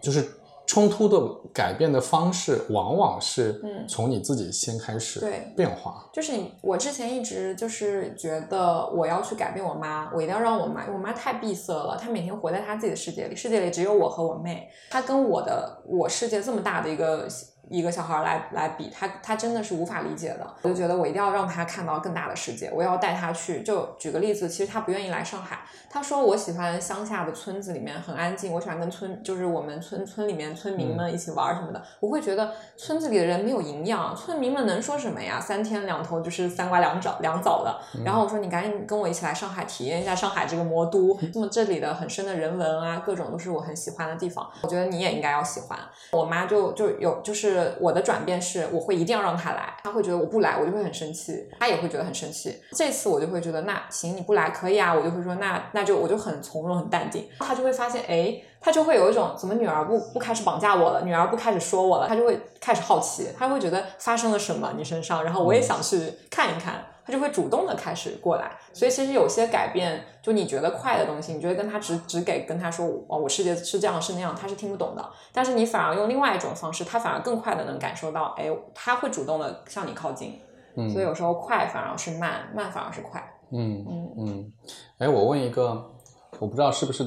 [0.00, 0.24] 就是
[0.64, 1.20] 冲突的
[1.52, 5.20] 改变的方式往往是从你自己先开始
[5.56, 17.26] 变化，就是你我之前一直就是觉得我要去改变我妈，我一定要让我妈，我妈太闭塞了，她每天活在她自己的世界里，世界里只有我和我妹，她跟我的我世界这么大的一个。
[17.72, 20.46] 一个小孩来来比，他他真的是无法理解的。
[20.62, 23.62] 我就觉得我一定要让他看到更大的世界，我要带他去。
[23.62, 31.82] 就举个例子，其实他不愿意来上海，他说我喜欢乡下的村子里面很安静，我喜欢跟村就是我们村村里面村民们一起玩什么的。
[32.00, 35.40] 我会觉得村子里的人没有营养，村民们能说什么呀？
[35.40, 38.02] 三天两头就是三瓜两枣两枣的。
[38.04, 44.50] 然后我说你赶紧跟我一起来上海体验一下上海这个魔都，那么这里的很深的人文啊，各种都是我很喜欢的地方。
[44.62, 45.78] 我觉得你也应该要喜欢。
[46.12, 52.60] 我妈就就有就是我的转变是，我会一定要让他来，他会觉得我不来我就会很生气，他也会觉得很生气。
[52.72, 57.28] 这次我就会觉得那行你不来可以啊，我就会说那那就我就很从容很淡定。
[57.38, 66.84] 他就会发现哎，他就会有一种怎么女儿不不开始绑架我了，女儿不开始说我了，他就会开始好奇，他会觉得发生了什么你身上，然后我也想去看一看。
[67.04, 75.04] 他就会主动的开始过来，所以其实有些改变，就你觉得快的东西，你觉得跟他只只给跟他说，哦，我世界是这样是那样，他是听不懂的。
[75.32, 80.40] 但是你反而用另外一种方式，他反而更快的能感受到，哎，他会主动的向你靠近。
[80.76, 83.20] 嗯，所以有时候快反而是慢，慢反而是快。
[83.50, 84.52] 嗯嗯嗯。
[84.98, 85.90] 哎，我问一个，
[86.38, 87.04] 我不知道是不是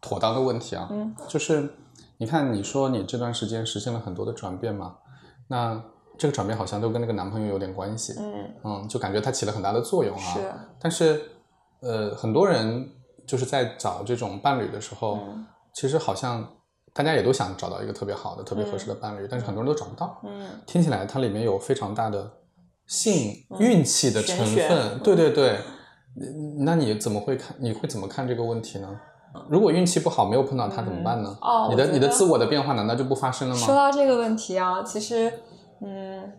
[0.00, 0.88] 妥当的问题啊？
[0.90, 1.68] 嗯，就是
[2.18, 4.96] 你看，你说你这段时间实现了很多的转变嘛，
[5.48, 5.82] 那。
[6.16, 10.34] 这个转变好像都跟那个男朋友有点关系，嗯嗯，就感觉他起了很大的作用啊。
[10.34, 11.20] 是，但是，
[11.80, 12.88] 呃，很多人
[13.26, 15.18] 就是在找这种伴侣的时候，
[15.74, 16.48] 其实好像
[16.92, 20.20] 大家也都想找到一个特别好的、特别合适的伴侣，但是很多人都找不到。
[20.22, 22.30] 嗯，听起来它里面有非常大的
[22.86, 24.98] 性运气的成分。
[25.00, 25.58] 对对对，
[26.64, 27.56] 那你怎么会看？
[27.58, 28.88] 你会怎么看这个问题呢？
[29.48, 31.36] 如果运气不好，没有碰到他怎么办呢？
[31.40, 33.60] 哦，你的你的自我的变化难道就不发生了吗？
[33.60, 35.32] 说到这个问题啊，其实。
[35.84, 36.32] 嗯，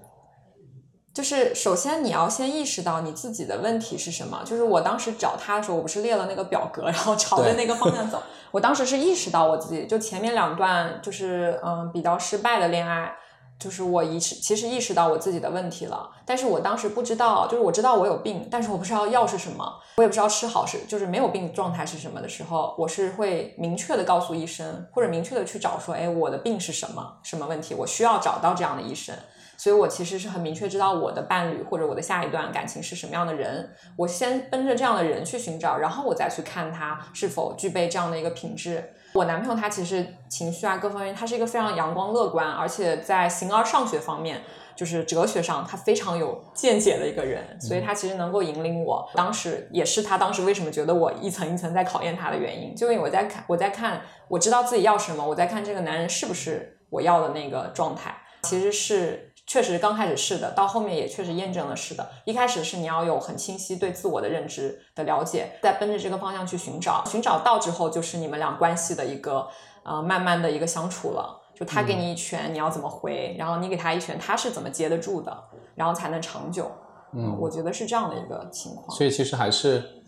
[1.13, 4.41] 就是首先你要先意识到你自己的问题是什么。
[4.43, 8.21] 就是我当时找他的时候，我不是列了那个表格，然后朝着那个方向走。
[8.51, 13.13] 我当时是意识到我自己，就前面两段就是嗯比较失败的恋爱，
[13.59, 16.09] 就是我意识其实意识到我自己的问题了。
[16.25, 29.13] 但是我当时不知道，就是我知道我有病，但是我不知道药是什么，我也不知道吃好是就是没有病状态是什么的时候，我是会明确的告诉医生，或者明确的去找说，哎，我的病是什么，什么问题，我需要找到这样的医生。
[29.57, 38.91] 所以我其实是很明确知道我的伴侣或者我的下一段感情是什么样的人，我先奔着这样的人去寻找，然后我再去看他是否具备这样的一个品质。
[39.13, 44.41] 我男朋友他其实情绪啊各方面，他是一个非常阳光乐观，而且在形而上学方面，
[44.75, 49.09] 就是哲学上他非常有见解的一个人，所以他其实能够引领我。
[49.15, 59.31] 当时也是他当时为什么觉得我一层一层在考验他的原因，就因为我在看我在看我知道自己要什么，我在看这个男人是不是我要的那个状态，其实是。
[59.47, 62.09] 确实，刚开始是的，到后面也确实验证了是的。
[62.25, 69.47] 一开始是你要有很清晰对自我的认知的了解，再奔着这个方向去寻找，寻找到之后，就是你们俩关系的一个
[69.83, 71.41] 呃慢慢的一个相处了。
[71.53, 73.35] 就他给你一拳，你要怎么回？
[73.37, 75.43] 然后你给他一拳，他是怎么接得住的？
[75.75, 76.71] 然后才能长久。
[77.13, 78.89] 嗯，我觉得是这样的一个情况。
[78.97, 80.01] 所以其实还是。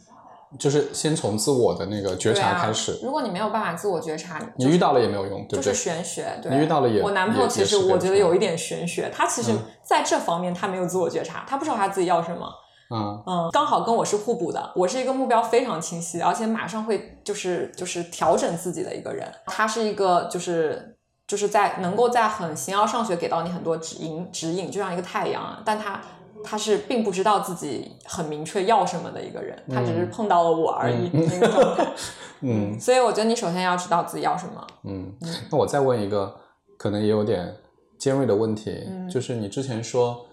[0.58, 2.98] 就是先从自我的那个觉察开始。
[3.04, 5.64] 如果你没有办法自我觉察，你遇到了也没有用，对不对？
[5.64, 6.26] 就是玄学。
[6.50, 7.02] 你遇到了也。
[7.02, 9.52] 我男朋友其实我觉得有一点玄学，他其实
[9.84, 12.48] 在这方面他没有自我觉察，他不知道他自己要什么。
[12.89, 14.72] 嗯嗯，刚好跟我是互补的。
[14.74, 19.30] 我是一个目标非常清晰，而且马上会就是就是调整自己的一个人。
[19.48, 20.95] 他是一个就是
[21.28, 26.02] 就是在能够在很形而上学给到你很多指引指引，就像一个太阳，但他。
[26.44, 31.88] 他是并不知道自己很明确要什么的一个人，他只是碰到了我而已那个状态。
[32.42, 34.68] 嗯，所以我觉得你首先要知道自己要什么。
[34.84, 35.12] 嗯，
[35.52, 36.36] 那我再问一个
[36.78, 37.56] 可能也有点
[37.98, 38.72] 尖锐的问题，
[39.10, 40.26] 就是你之前说，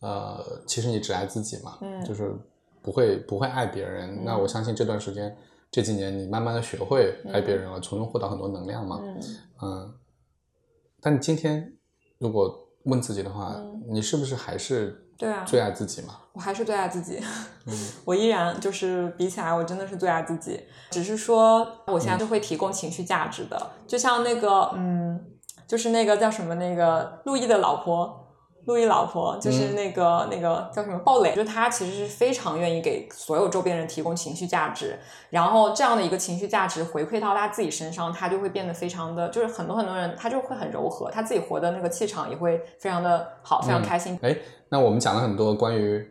[0.00, 2.34] 呃，其实你只爱自己嘛，就是
[2.82, 4.24] 不会不会爱别人。
[4.24, 5.36] 那我相信这段时间
[5.70, 9.00] 这几年你慢慢的学会爱别人了，从中获得很多能量嘛。
[9.62, 9.94] 嗯，
[11.00, 11.72] 但你今天
[12.18, 12.52] 如果
[12.84, 13.54] 问自己的话，
[13.88, 14.98] 你是不是还是？
[15.22, 17.22] 对啊，最爱自己嘛，我还是最爱自己。
[17.66, 20.60] 嗯， 我依然就是比起来，我真的是最爱自己。
[20.90, 25.24] 只是说，我现在是会提供情绪价值的，就像那个，嗯，
[25.68, 28.31] 就是那个叫什么那个陆毅的老婆。
[28.64, 34.96] 路易老婆就是那个那个叫什么鲍蕾，就她其实是非常愿意给所有周边人提供情绪价值，
[35.30, 44.16] 然后这样的一个情绪价值回馈到她自己身上，她就会变得非常的，就是很多很多人她就会很柔和，她自己活的那个气场也会非常的好，非常开心。
[44.22, 44.36] 哎，
[44.68, 46.08] 那我们讲了很多关于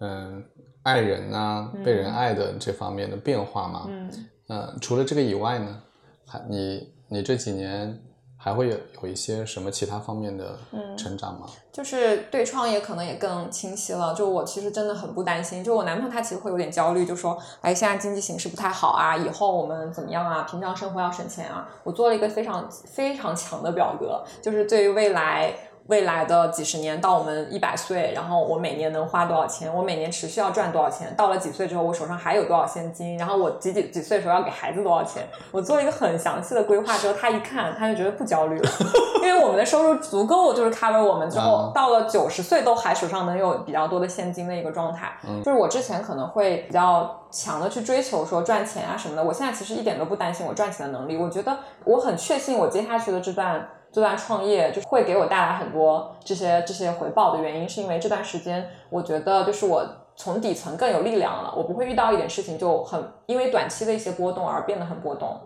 [0.00, 0.44] 嗯
[0.82, 4.10] 爱人啊被人爱的这方面的变化嘛，嗯，
[4.48, 5.80] 呃，除了这个以外呢，
[6.26, 7.96] 还你你这几年。
[8.44, 10.58] 还会有有一些什么其他方面的
[10.98, 11.46] 成长吗？
[11.70, 14.12] 就是对创业可能也更清晰了。
[14.12, 15.62] 就我其实真的很不担心。
[15.62, 20.42] 就我男朋友他其实会有点焦虑，就说：“哎，现在经济形势不太好啊，以后我们怎么样啊？
[20.42, 25.54] 平常生活要省钱啊。”我做了一个非常非常强的表格，就是对于未来
[25.88, 29.72] 未来的几十年到我们一百岁，然后我每年能花多少钱？
[29.74, 31.12] 我每年持续要赚多少钱？
[31.16, 33.18] 到了几岁之后，我手上还有多少现金？
[33.18, 35.26] 然后我几几几岁的时候要给孩子多少钱？
[35.50, 38.70] 我做了一个很详细的规划之后，他一看他就觉得不焦虑了，
[39.22, 45.12] 因为我们的收入足够，就是 cover 我们之后到了九十岁都还手上能有比较多的现金的一个状态。
[45.44, 51.16] 就是我之前可能会比较强的去追求说赚钱啊什么的，我现在其实一点都不担心我赚钱的能力。
[51.16, 53.68] 我觉得我很确信我接下去的这段。
[53.92, 59.86] 这段创业就会给我带来很多这些这些回报的原因，是因为这段时间我觉得就是我
[60.16, 65.38] 从底层更有力量了，我不会遇到一点事情就很因为短期的一些波动而变得很波动。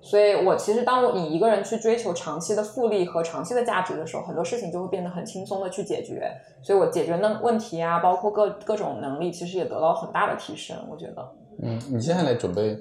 [0.00, 6.30] 所以我其实当你一个人去追求长期的复利和长期的价值的时候，很多事情就会变得很轻松的去解决。
[6.62, 10.76] 所以我解决那问题啊，包括各各种能力，其实也得到很大的提升。
[10.88, 11.28] 我觉得，
[11.64, 12.78] 嗯，你接下来准备？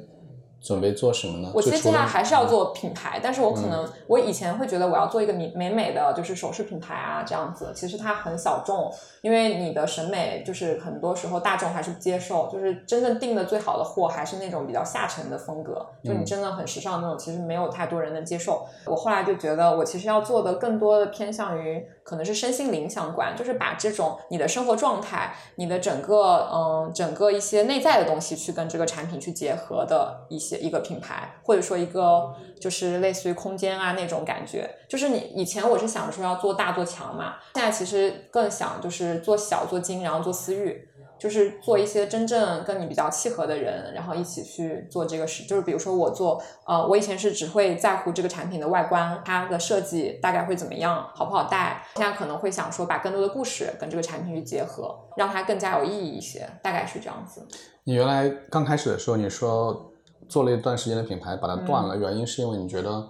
[0.62, 1.52] 准备做什么呢？
[1.54, 8.92] 我其实接下来还是要做品牌，但是我可能我以前会觉得我要做一个美美美的就是首饰品牌啊这样子，其实它很小众，
[9.22, 18.66] 因为你的审美就是很多时候大众还是不接受，就是真正定的最好的货还是那种比较下沉的风格，就你真的很时尚那种，其实没有太多人能接受。
[18.86, 30.58] 我后来就觉得我其实要做的更多的偏向于可能是身心灵相关，就是把这种你的生活状态、你的整个嗯整个一些内在的东西去跟这个产品去结合的一些。
[30.68, 40.90] 一个品牌，或者说一个就是类似于空间啊那种感觉，就是你以前我是想着说要做大做强嘛，现在其实更想就是做小做精，然后做私域，
[41.20, 45.44] 就是做一些真正跟你比较契合的人，然后一起去做这个事。
[45.44, 51.84] 就是比如说我做，呃，我以前是只会在乎这个产品的外观，它的设计大概会怎么样，好不好戴。
[51.96, 57.46] 现在可能会想说把更多的故事跟这个产品去结合，让它更加有意义一些，大概是这样子。
[57.84, 59.92] 你原来刚开始的时候，你说。
[60.30, 63.08] 做了一段时间的品牌，把它断了，原因是因为你觉得，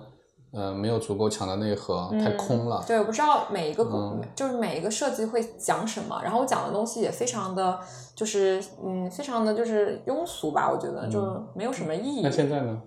[0.58, 2.84] 呃，没有足够强的内核，太空了。
[2.88, 3.86] 对，我不知道每一个
[4.36, 7.80] 就是每一个设计会讲什么，然后我讲的东西也非常的，
[8.16, 11.22] 就是嗯，非常的就是庸俗吧，我觉得就
[11.54, 12.22] 没有什么意义。
[12.24, 12.82] 那现在呢？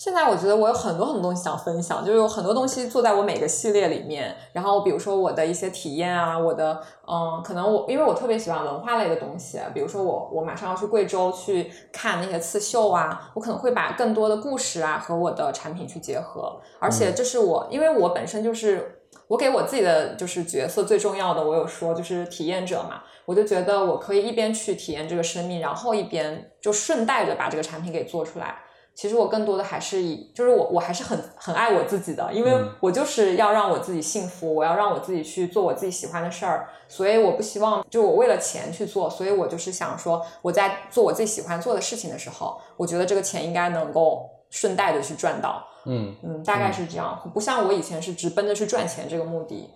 [0.00, 4.34] 现在我觉得我有很多很多东西想分享，就是有很多东西做在我每个系列里面。
[4.54, 16.58] 然后比如说我的一些体验啊，我的嗯，可能我因为我特别喜欢文化类的东西，比如说我我马上要去贵州去看那些刺绣啊，我可能会把更多的故事啊和我的产品去结合。
[16.78, 28.62] 而且这是我，因为我本身就是我给我自己的就是角色最重要的，我有说就是体验者嘛，我就觉得我可以一边去体验这个生命，然后一边就顺带着把这个产品给做出来。
[29.00, 49.70] 其实我更多的还是以，就是我我还是很很爱我自己的，因为我就是要让我自己幸福，我要让我自己去做我自己喜欢的事儿，所以我不希望就我为了钱去做，所以我就是想说我在做我自己喜欢做的事情的时候，我觉得这个钱应该能够顺带的去赚到，嗯嗯，大概是这样，不像我以前是直奔着去赚钱这个目的，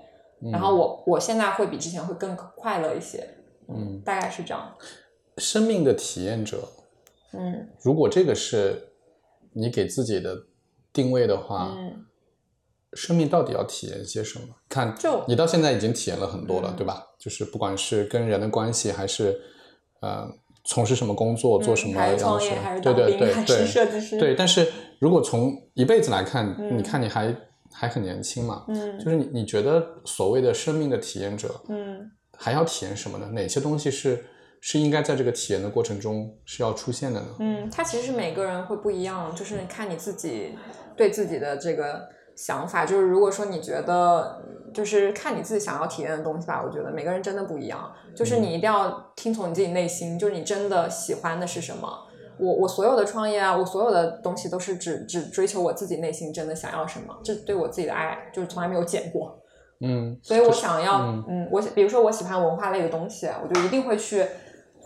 [0.52, 3.26] 然后我我现在会比之前会更快乐一些，
[3.68, 4.74] 嗯，大概是这样。
[5.38, 6.68] 生命的体验者，
[7.32, 8.90] 嗯，如果这个是。
[9.54, 10.44] 你给自己的
[10.92, 11.76] 定位的话，
[12.92, 14.46] 生命到底要体验些什么？
[14.68, 17.02] 看，就你到现在已经体验了很多了，对吧？
[17.18, 19.40] 就是不管是跟人的关系，还是
[20.00, 20.28] 呃
[20.64, 22.50] 从事什么工作，做什么样的事，
[22.82, 24.34] 对对对对，对。
[24.34, 27.36] 但是如果从一辈子来看，你看你还
[27.72, 33.28] 还很年轻嘛，嗯，就是你你觉得所谓的生命的体验者，嗯，还要体验什么呢？
[33.32, 34.24] 哪些东西是？
[34.66, 37.26] 是应该在这个体验的过程中是要出现的呢？
[37.38, 40.56] 嗯，它其实是每个人会不一样，就是看你自己
[40.96, 42.86] 对自己的这个想法。
[42.86, 44.42] 就是如果说你觉得，
[44.72, 47.92] 就是看你自己想要体验的东西吧，我觉得每个人真的不一样。
[48.16, 51.86] 就是你一定要听从你自己内心，就是你真的喜欢的是什么。
[52.38, 59.38] 我我所有的创业啊，我所有的东西都是只只追求我自己内心真的想要什么，这对我自己的爱就是从来没有减过。
[59.80, 64.24] 嗯，所以我想要，嗯，我比如说我喜欢文化类的东西，我就一定会去。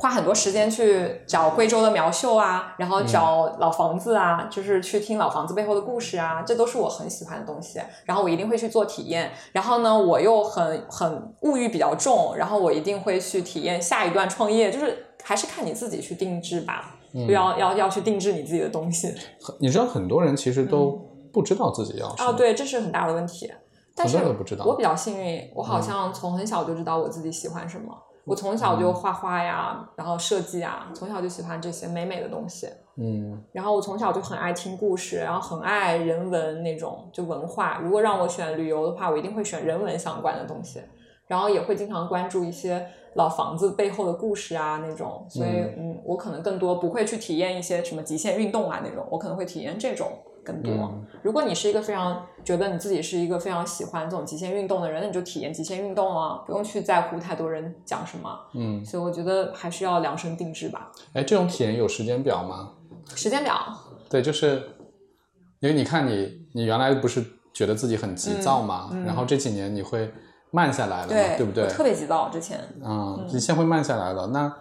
[0.00, 7.80] 花很多时间去找贵州的苗绣啊，然后找老房子啊，就是去听老房子背后的故事啊，这都是我很喜欢的东西。
[8.04, 9.32] 然后我一定会去做体验。
[9.50, 14.70] 然后呢，我又很很物欲比较重，然后我一定会去体验下一段创业。
[14.70, 16.94] 就是还是看你自己去定制吧，
[17.28, 19.12] 要要要去定制你自己的东西。
[19.58, 20.92] 你知道很多人其实都
[21.32, 22.30] 不知道自己要什么。
[22.30, 23.52] 哦，对，这是很大的问题。
[23.96, 24.64] 但是都不知道。
[24.64, 27.92] 我比较幸运，我好像从很小就知道我自己喜欢什么。
[28.28, 32.68] 我从小就画画呀，然后设计啊，从小就喜欢这些美美的东西。
[32.96, 37.80] 嗯，然后我从小就很爱听故事，然后很爱人文那种就文化。
[37.82, 40.80] 如果让我选旅游的话，我一定会选人文相关的东西。
[41.26, 45.26] 然后也会经常关注一些老房子背后的故事啊那种。
[45.28, 50.08] 所以，嗯，我可能更多不会去体验一些什么极限运动啊那种，我可能会体验这种。
[50.44, 50.92] 更多。
[51.22, 58.30] 如果你是一个非常觉得你自己是一个非常喜欢这种极限运动的人，那你就体验极限运动啊，不用去在乎太多人讲什么。
[58.54, 60.90] 嗯，所以我觉得还是要量身定制吧。
[61.12, 62.70] 哎，这种体验有时间表吗？
[63.14, 63.54] 时间表？
[64.08, 64.62] 对，就是
[65.60, 70.10] 因为你看你，你原来不是觉得自己很急躁嘛，然后这几年你会
[70.50, 71.66] 慢下来了嘛，对不对？
[71.68, 72.60] 特别急躁之前。
[72.84, 74.54] 嗯，你现在会慢下来了，那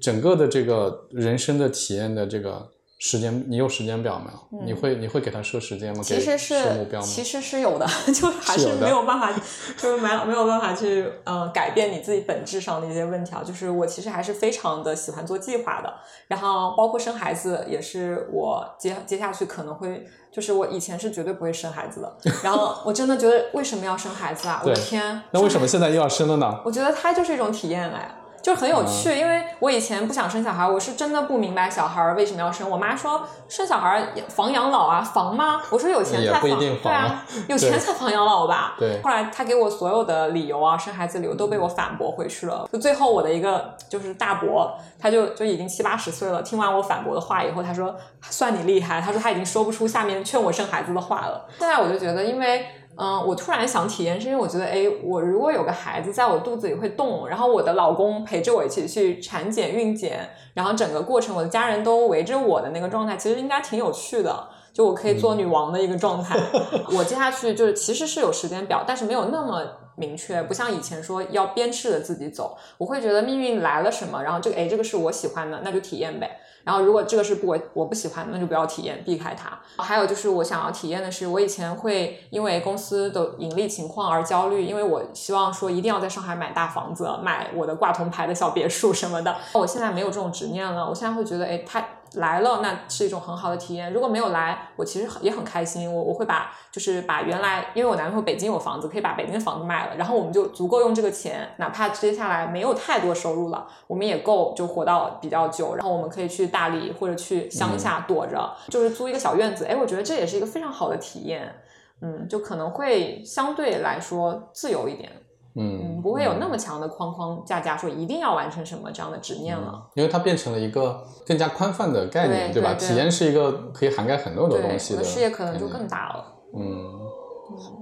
[0.00, 2.70] 整个的这个人生的体验的这个。
[2.98, 4.64] 时间，你有时间表没有？
[4.64, 6.02] 你会你会给他设时间吗？
[6.02, 7.06] 其实是目标吗？
[7.06, 9.30] 其实是有的， 就还是没有办法，
[9.76, 13.42] 就是没有没有办法去呃改变你自己本质上的一些问题啊。
[13.44, 15.92] 就是我其实还是非常的喜欢做计划的，
[16.28, 24.62] 然后包括生孩子也是我接接下去可能会，就是我以前是绝对不会生孩子的， 然后我真的觉得为什么要生孩子啊？
[24.64, 26.62] 我的天，那为什么现在又要生了呢？
[26.64, 28.10] 我觉得它就是一种体验哎。
[28.46, 32.70] 就是很有趣，因为我以前不想生小孩，我是真的不明白小孩为什么要生。
[32.70, 35.60] 我妈说生小孩防养老啊，防吗？
[35.68, 38.76] 我说有钱才防，对啊，有钱才防养老吧。
[38.78, 39.02] 对。
[39.02, 42.68] 后来她给我所有的理由啊，生孩子理由都被我反驳回去了。
[42.72, 47.92] 就最后我的一个就是大伯，他就就已经七八十岁了，听完我反驳的话以后，他说
[48.30, 51.48] 算你厉害，他说他已经说不出下面劝我生孩子的话了。
[51.58, 52.64] 现在我就觉得，因为。
[52.98, 64.48] 嗯，我突然想体验，是因为我觉得，哎，我如果有个孩子在我肚子里会动，然后我的老公陪着我一起去产检、孕检，然后整个过程我的家人都围着我的那个状态，其实应该挺有趣的。
[64.72, 66.38] 就我可以做女王的一个状态。
[66.94, 69.62] 我接下去就是其实是有时间表，但是没有那么
[69.96, 72.58] 明确，不像以前说要鞭笞着自己走。
[72.76, 76.38] 我会觉得命运来了什么，然后这个哎，这个是我喜欢的，那就体验呗。
[76.66, 79.56] 然后，如果这个是不我我不喜欢，那就不要体验，避开它。
[79.80, 89.36] 还有就是，我想要体验的是，我以前会因为公司的盈利情况而焦虑，因为我希望说一定要在上海买大房子，买我的挂铜牌的小别墅什么的。
[89.52, 91.86] 我现在没有这种执念了，我现在会觉得，哎，它。
[92.16, 93.92] 来了，那是一种很好的体验。
[93.92, 95.92] 如果没有来，我其实也很开心。
[95.92, 105.74] 我我会把，就是把原来，因为我男朋友北京有房子，可以把北京的房子卖了，然后我们就足够用这个钱，哪怕接下来没有太多收入了，我们也够就活到比较久。
[105.74, 109.64] 然后我们可以去大理或者去乡下躲着，就是租一个小院子。
[109.64, 111.54] 哎，我觉得这也是一个非常好的体验。
[112.02, 115.10] 嗯，就可能会相对来说自由一点。
[115.58, 119.82] 嗯，不会有那么强的框框架架，说一定要完成什么这样的执念了。
[119.94, 122.74] 因为它变成了一个更加宽泛的概念，对吧？
[122.74, 125.02] 体验是一个可以涵盖很多很多东西的。
[125.02, 126.24] 视野可能就更大了。
[126.54, 126.84] 嗯，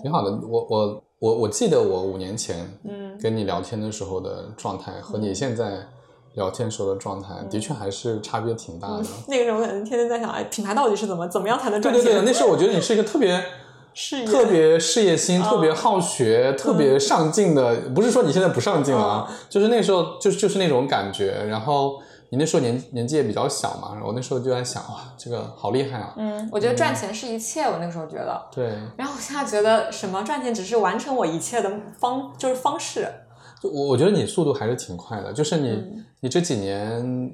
[0.01, 0.31] 挺好的。
[0.49, 5.81] 我我我我记得我五年前嗯跟你聊天的时候的状态，和你现在
[6.35, 9.03] 聊天时候的状态，的确还是差别挺大的。
[9.27, 12.05] 那个时候可能天天在想，哎，品牌到底是怎么怎么样才能赚钱？
[12.05, 13.45] 对对对，那时候我觉得你是一个特别。
[14.27, 21.45] 特别事业心，特别好学，特别上进的，不是说你现在不上进了啊，就是那时候就就是那种感觉。
[21.49, 26.13] 然后你那时候年年纪也比较小嘛，然后我那时候就在想，哇，这个好厉害啊！
[26.17, 28.43] 嗯，我觉得赚钱是一切，我那个时候觉得。
[28.53, 28.73] 对。
[28.97, 31.71] 然后我现在觉得，什么赚钱只是完成我一切的
[32.01, 33.07] 方，就是方式。
[33.63, 35.81] 就我我觉得你速度还是挺快的，就是你
[36.21, 37.31] 你这几年，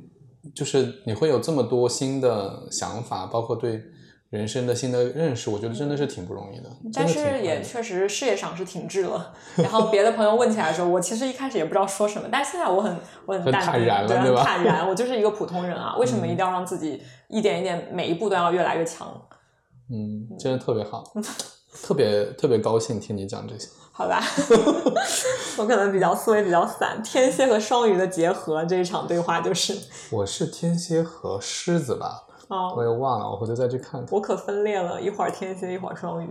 [0.55, 3.83] 就是你会有这么多新的想法，包括对。
[4.31, 6.71] 人生的新的认识，我觉得真的是挺不容易的。
[6.95, 9.35] 但是也确实事业上是停滞了。
[9.57, 12.29] 然后别的朋友问起来的时候，我其实一开始也不知道说什么。
[12.31, 14.45] 但是现在我很我很坦然了，对吧？
[14.45, 15.97] 坦然，我就是一个普通人啊。
[15.99, 19.09] 为什么一定要让自己一点一点每一步都要越来越强？
[19.91, 21.03] 嗯，真的特别好，
[21.83, 23.69] 特别特别高兴听你讲这些。
[23.91, 24.23] 好吧，
[25.59, 27.03] 我可能比较思维比较散。
[27.03, 29.77] 天蝎和双鱼的结合，这一场对话就是。
[30.13, 32.29] 我是天蝎和狮子吧。
[32.51, 34.09] 我也忘了，我回头再去看看。
[34.11, 36.29] 我可分裂了，一会儿天蝎，一会儿双鱼。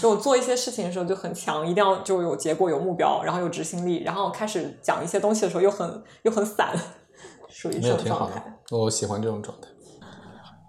[0.00, 4.02] 就我做一些事情的时候就很强，一定要就有结果、有目标，然后有执行力。
[4.02, 6.76] 然后开始讲一些东西的时候又很又很散，
[7.48, 8.58] 属于这种状态。
[8.70, 9.68] 我喜欢这种状态。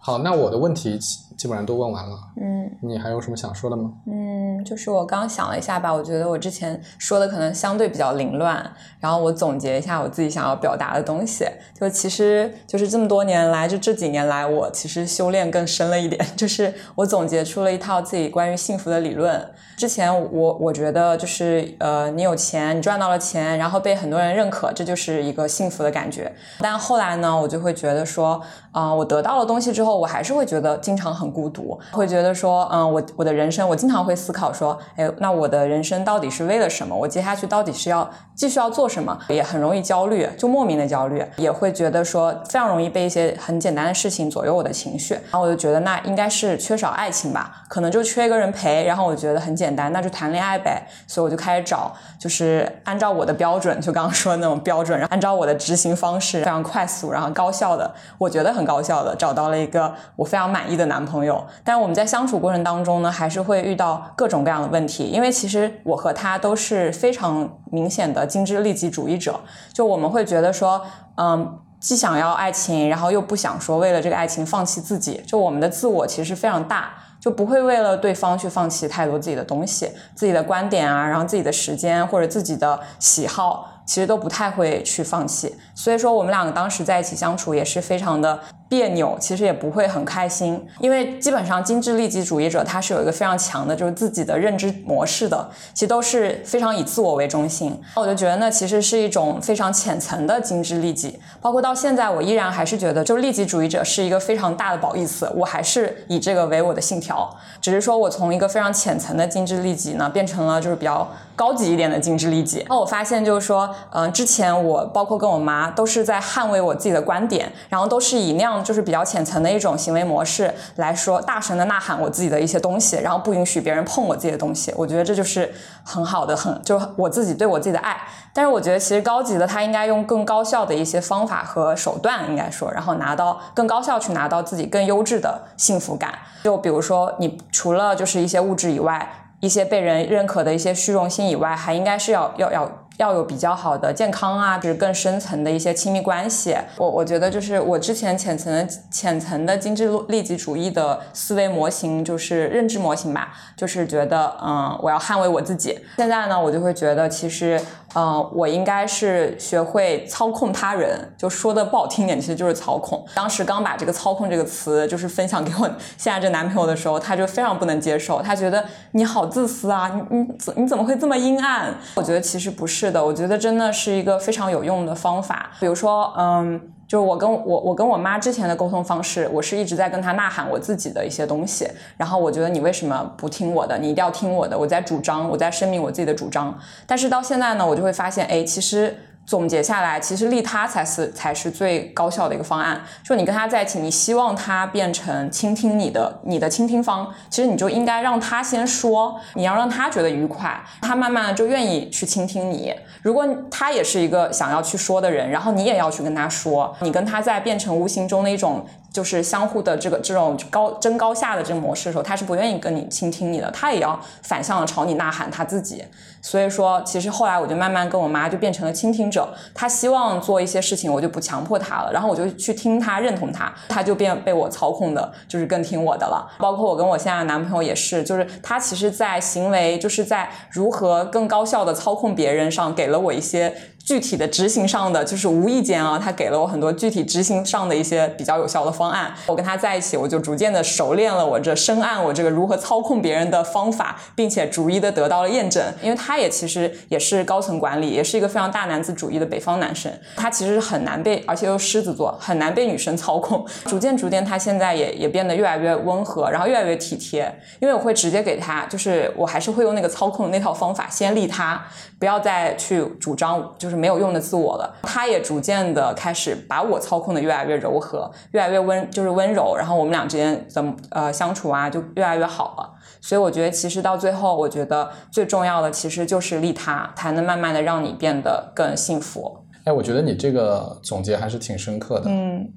[0.02, 0.98] 好，那我的问题
[1.40, 2.18] 基本上都问完了。
[2.42, 3.90] 嗯，你还有什么想说的吗？
[4.06, 8.70] 嗯，就是我刚想了一下吧，我觉得我之前说的可能相对比较凌乱，
[9.00, 11.46] 然后我总结一下我自己想要表达的东西，
[11.80, 19.50] 就其实就是这么多年来，就这几年来，我其实修炼更深了一点， 就是我总结出了一套自己关于幸福的理论。
[19.78, 26.30] 之前我我觉得就是呃，你有钱，你赚到了钱，然后被很多人认可，这就是一个幸福的感觉。
[26.60, 29.90] 但后来呢，我就会觉得说，啊，我得到了东西之后。
[30.00, 36.96] 我还是会觉得经常很孤独，会觉得说，嗯，我我的人生，我经常会思考说，哎，那我的人生到底是为了什么？
[36.96, 39.18] 我接下去到底是要继续要做什么？
[39.30, 45.14] 也很容易焦虑，就莫名的焦虑，也会觉得说，非常容易被一些很简单的事情左右我的情绪。
[45.14, 48.84] 然后我就觉得，那应该是缺少爱情吧，可能就缺一个人陪。
[48.86, 50.88] 然后我觉得很简单，那就谈恋爱呗。
[51.08, 59.94] 所以我就开始找，就是按照我的标准，就刚刚说的那种标准，然后按照我的执行方式，非常快速，然后高效的，我觉得很高效的，找到了一个。
[60.16, 65.04] 我非常满意的男朋友朋友，但是我们在相处过程当中呢，还是会遇到各种各样的问题。
[65.04, 69.40] 因为其实我和他都是非常明显的精致利己主义者，
[69.74, 70.82] 就我们会觉得说，
[71.18, 75.22] 嗯，既想要爱情，然后又不想说为了这个爱情放弃自己。
[75.28, 83.76] 就我们的自我其实非常大，就不会为了对方去放弃太多自己的东西、自己的观点啊，然后自己的时间或者自己的喜好。
[83.90, 88.40] 其实都不太会去放弃，所以说我们两个当时在一起相处也是非常的
[88.70, 97.76] 别扭，其实也不会很开心，因为基本上精致利己主义者他是有一个非常强的，就是自己的认知模式的，其实都是非常以自我为中心。
[97.96, 107.28] 我就觉得那其实是一种非常浅层的精致利己，包括到现在我依然还是觉得，就利己主义者是一个非常大的褒义词，我还是以这个为我的信条，
[107.60, 112.64] 只是说我从一个非常浅层的精致利己呢，变成了就是比较高级一点的精致利己。
[112.70, 113.68] 那我发现就是说。
[113.92, 124.74] 嗯，之前我包括跟我妈都是在捍卫我自己的观点，然后都是以那样就是比较浅层的一种行为模式来说，大声的呐喊我自己的一些东西，然后不允许别人碰我自己的东西。
[124.76, 125.54] 我觉得这就是
[125.84, 127.98] 很好的，很就我自己对我自己的爱。
[128.34, 136.14] 但是我觉得其实高级的他应该用更高效的一些方法和手段，应该说，然后拿到更高效去拿到自己更优质的幸福感。
[136.44, 142.72] 就比如说，你除了就是一些物质以外，一些被人认可的一些虚荣心以外，还应该是要要要。
[143.00, 146.56] 要有比较好的健康啊，就是更深层的一些亲密关系。
[146.78, 155.80] 我我觉得就是我之前浅层的浅层的精致利己主义的思维模型，就是认知模型吧，就是觉得嗯，我要捍卫我自己。
[155.98, 157.60] 现在呢，我就会觉得其实。
[157.96, 163.04] 嗯，我应该是学会操控他人，就说的不好听点，其实就是操控。
[163.16, 171.74] 当时刚把这个“操控”这个词就是分享给我现在这男朋友的时候，他就非常不能接受，他觉得你好自私啊，你你怎你怎么会这么阴暗？
[171.96, 175.52] 我觉得其实不是是的，我觉得真的是一个非常有用的方法。
[175.60, 176.60] 比如说，嗯。
[176.90, 183.78] 就是我跟我我跟我妈之前的沟通方式，我是一直在跟她呐喊我自己的一些东西，然后我觉得你为什么不听我的？
[183.78, 186.58] 你一定要听我的，我在主张，我在声明我自己的主张。
[186.88, 188.98] 但是到现在呢，我就会发现，哎，其实。
[189.30, 192.82] 总结下来，其实利他才是才是最高效的一个方案。
[193.04, 202.74] 就你跟他在一起，你希望他变成倾听你的你的倾听方，其实你就应该让他先说，你要让他觉得愉快，他慢慢的就愿意去倾听你。
[203.04, 208.66] 如果他也是一个想要去说的人，然后你也要去跟他说，你跟他在变成无形中的一种。
[208.92, 215.84] 就是相互的这个这种高争高下的这个模式的时候，他是不愿意跟你倾听你的，他也要反向的朝你呐喊他自己。
[216.22, 226.30] 所以说，其实后来我就慢慢跟我妈就变成了倾听者，她希望做一些事情，我就不强迫她了，然后我就去听她，认同她，她就变被我操控的，就是更听我的了。
[226.40, 233.56] 包括我跟我现在的男朋友也是，就是他其实在行为，就是在如何更高效的操控别人上，给了我一些。
[233.90, 239.12] 具体的执行上的，就是无意间啊，他给了我很多具体执行上的一些比较有效的方案。
[239.26, 245.64] 我跟他在一起，我就逐渐的熟练了我这深谙我这个如何操控别人的方法，并且逐一的得到了验证。
[245.82, 253.44] 因为他也其实也是高层管理，也是一个非常大男子主义的北方男生，他其实很难被，而且又狮子座，很难被女生操控。
[253.66, 257.26] 逐渐逐渐，他现在也也变得越来越温和，然后越来越体贴。
[257.60, 261.60] 因为我会直接给他，就是我还是会用那个操控的那套方法，先利他，
[261.98, 263.79] 不要再去主张就是。
[263.80, 269.56] 没有用的自我了，他也逐渐的开始把我操控的越来越柔和，越来越温，就是温柔。
[269.58, 272.74] 然后我们俩之间怎么呃相处啊，就越来越好了。
[273.02, 279.46] 所以我觉得，其实到最后，我觉得最重要的其实就是利他，才能慢慢的让你变得更幸福。
[279.64, 282.10] 哎，我觉得你这个总结还是挺深刻的。
[282.10, 282.52] 嗯，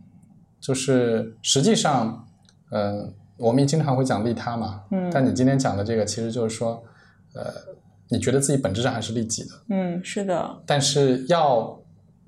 [0.61, 2.27] 就是实际上，
[2.73, 4.83] 嗯，我们也经常会讲利他嘛。
[4.91, 6.83] 嗯，但你今天讲的这个，其实就是说，
[7.35, 7.72] 呃。
[8.13, 11.82] 你觉得自己本质上还是利己的，嗯，是的，但是要。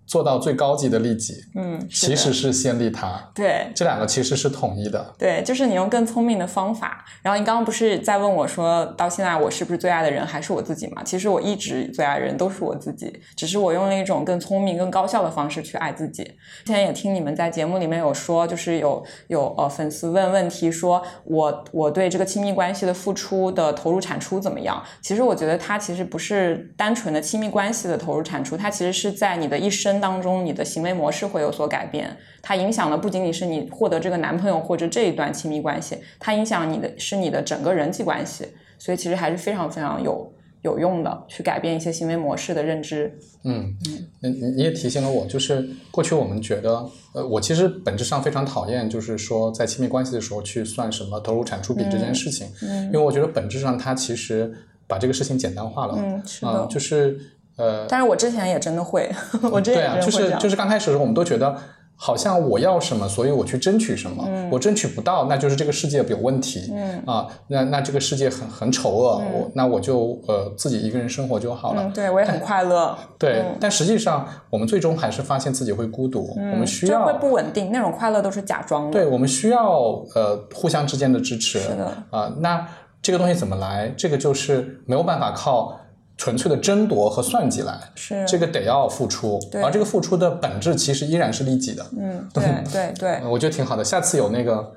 [0.07, 7.05] 做到最高级的利己，嗯，其实是先利他，对，这两个其实是统一的，对，就是你用更聪明的方法。
[7.23, 11.03] 然后你刚刚不是在问我说，到现在我是不是最爱的人还是我自己嘛？
[11.03, 16.23] 其实我一直最爱的人都是我自己，只是我用了一种更聪明、更高效的方式去爱自己。
[16.65, 24.83] 之前也听你们在节目里面有说，就是有有呃粉丝问问题，说我我对这个亲密关系的付出的投入产出怎么样？
[25.01, 29.94] 其实我觉得它其实不是单纯的亲密关系的投入产出，它其实是在你的一生。
[30.01, 38.47] 当中，你的行为模式会有所改变，它影响的不仅仅是你获得这个男朋友或者这一段亲密关系，它影响你的是你的整个人际关系，
[38.79, 40.33] 所以其实还是非常非常有
[40.63, 43.19] 有用的，去改变一些行为模式的认知。
[43.45, 43.75] 嗯
[44.23, 54.53] 嗯，你你也提醒了我，就是过去我们觉得，呃，我其实本质上非常讨厌，就是说在亲密关系的时候去算什么投入产出比这件事情，嗯因为我觉得本质上它其实
[54.87, 55.95] 把这个事情简单化了。
[55.99, 57.19] 嗯，是的，就是。
[57.57, 59.11] 呃，但是我之前也真的会，
[59.53, 61.55] 我之前对啊，就是就是刚开始的时候，我们都觉得，
[61.97, 64.29] 好像我要什么，所以我去争取什么。
[64.51, 66.73] 我争取不到，那就是这个世界有问题。
[66.75, 71.89] 嗯啊，那那这个世界很很丑恶，我那我就呃自己一个人生活就好了。
[71.95, 72.99] 对我也很快乐。
[73.19, 76.35] 对，但实际上我们最终还是发现自己会孤独。
[76.37, 78.91] 我们需要会不稳定，那种快乐都是假装的。
[78.91, 79.81] 对我们需要
[80.17, 81.61] 呃互相之间的支持。
[81.61, 82.67] 是的啊，那
[83.01, 83.95] 这个东西怎么来？
[83.97, 85.79] 这个就是没有办法靠。
[86.17, 91.85] 纯粹的争夺和算计来，是这个得要付出，而这个付出的本质其实依然是利己的。
[91.99, 93.85] 嗯， 对对对，我觉得挺好的。
[93.85, 94.73] 下次有那个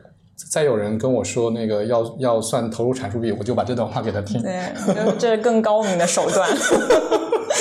[0.51, 4.41] 再有人跟我说那个要要算投入产出比，我就把这段话给他听。
[4.41, 4.73] 对，
[5.17, 6.49] 这是更高明的手段。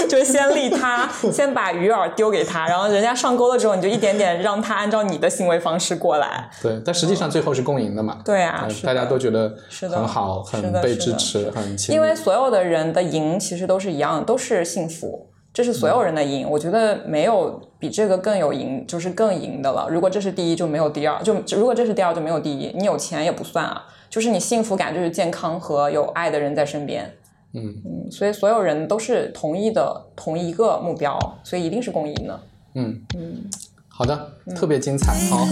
[0.07, 6.49] 就是先利他，先把鱼饵丢给他，然后人家上钩了之后，你就一点点让他按照你的行为方式过来。
[6.63, 8.19] 对，但实际上最后是共赢的嘛？
[8.25, 9.55] 对啊，大家都觉得
[9.91, 16.49] 很好，很被支持，很因为所有的人的赢其实都是一样，都是幸福，这是所有人的赢。
[16.49, 19.89] 我觉得没有比这个更有赢，就是更赢的了。
[19.91, 22.73] 如果这是第一，就没有第二；就如果这是第二，就没有第一。
[22.77, 27.13] 你有钱也不算啊，就是你幸福感就是健康和有爱的人在身边。
[27.57, 32.41] 嗯嗯，所以所有人都是同一的同一个目标，所以一定是共赢的。
[32.75, 33.51] 嗯嗯，
[33.89, 35.47] 好的，特别精彩，好。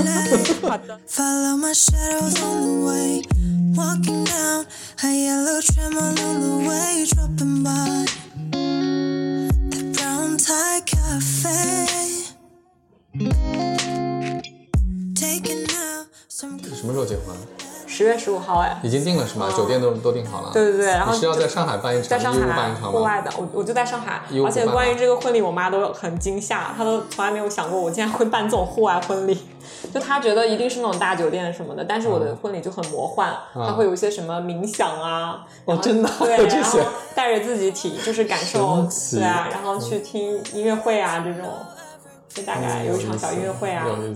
[0.69, 1.01] 好的。
[16.75, 17.35] 什么时候结婚？
[17.95, 19.49] 十月十五号哎，已经定了是吗？
[19.57, 20.51] 酒店都都订好了。
[20.53, 24.23] 对对对，然后是要在上海办一场，在上海办一场户外的，我我就在上海。
[24.45, 29.39] 而且关于这个婚礼，我妈都很惊吓，她都从来没有想过我竟然会办这种户外婚礼。
[29.93, 36.81] 就她觉得一定是那种大酒店什么的，但是我的婚礼就很魔幻，它会有一些什么冥想啊，哦真的，对，然后
[37.15, 41.49] 带着自己体就是感受，对啊，然后去听音乐会啊这种。
[42.35, 44.13] 就大概有一场小音乐会啊，嗯，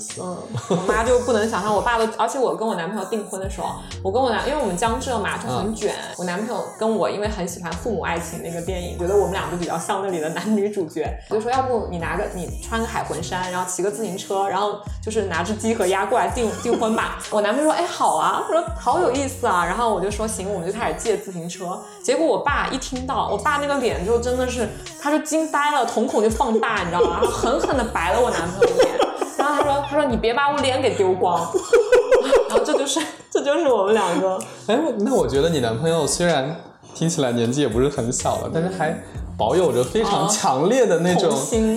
[0.70, 17.20] 我妈就不能想象，我爸都，而且我跟我男朋友订婚的时候，我跟我男，因为我们江浙嘛就很卷，我男朋友跟我因为很喜欢父母爱情那个电影，觉得我们俩就比较像那里的男女主角，就说要不你拿个你穿个海魂衫，然后骑个自行车，然后就是拿只鸡和鸭过来订订婚吧。
[17.30, 21.80] 我男朋友说，哎好啊，他说好有意思啊，然后我就说行，我们就开始借自行车。
[22.02, 24.68] 结果我爸一听到，我爸那个脸就真的是，
[25.00, 27.20] 他就惊呆了，瞳孔就放大，你知道吗？
[27.20, 28.07] 然后狠狠的白。
[28.08, 28.88] 白了我男朋友脸，
[29.36, 31.38] 然后他说：“他说你别把我脸给丢光。
[32.48, 32.98] ”然后这就是
[33.30, 34.38] 这就是我们两个。
[34.66, 36.56] 哎，那我觉得你男朋友虽然
[36.94, 38.98] 听起来年纪也不是很小了，但是还
[39.36, 41.30] 保有着非常强烈的那种，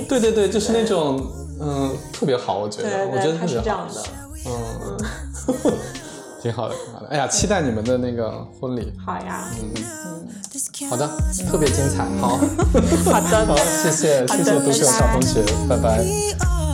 [0.08, 1.22] 对对对，就是那种
[1.60, 4.02] 嗯特别好，我觉得，我觉得他是这样的，
[4.48, 4.98] 嗯，
[6.42, 7.08] 挺好的，挺好的。
[7.10, 8.92] 哎呀，期待你们的那个婚礼。
[9.06, 11.08] 好呀，嗯嗯，好的，
[11.50, 12.38] 特别精彩，好，
[13.12, 16.71] 好的，好，谢谢，谢谢独秀小同学，拜拜。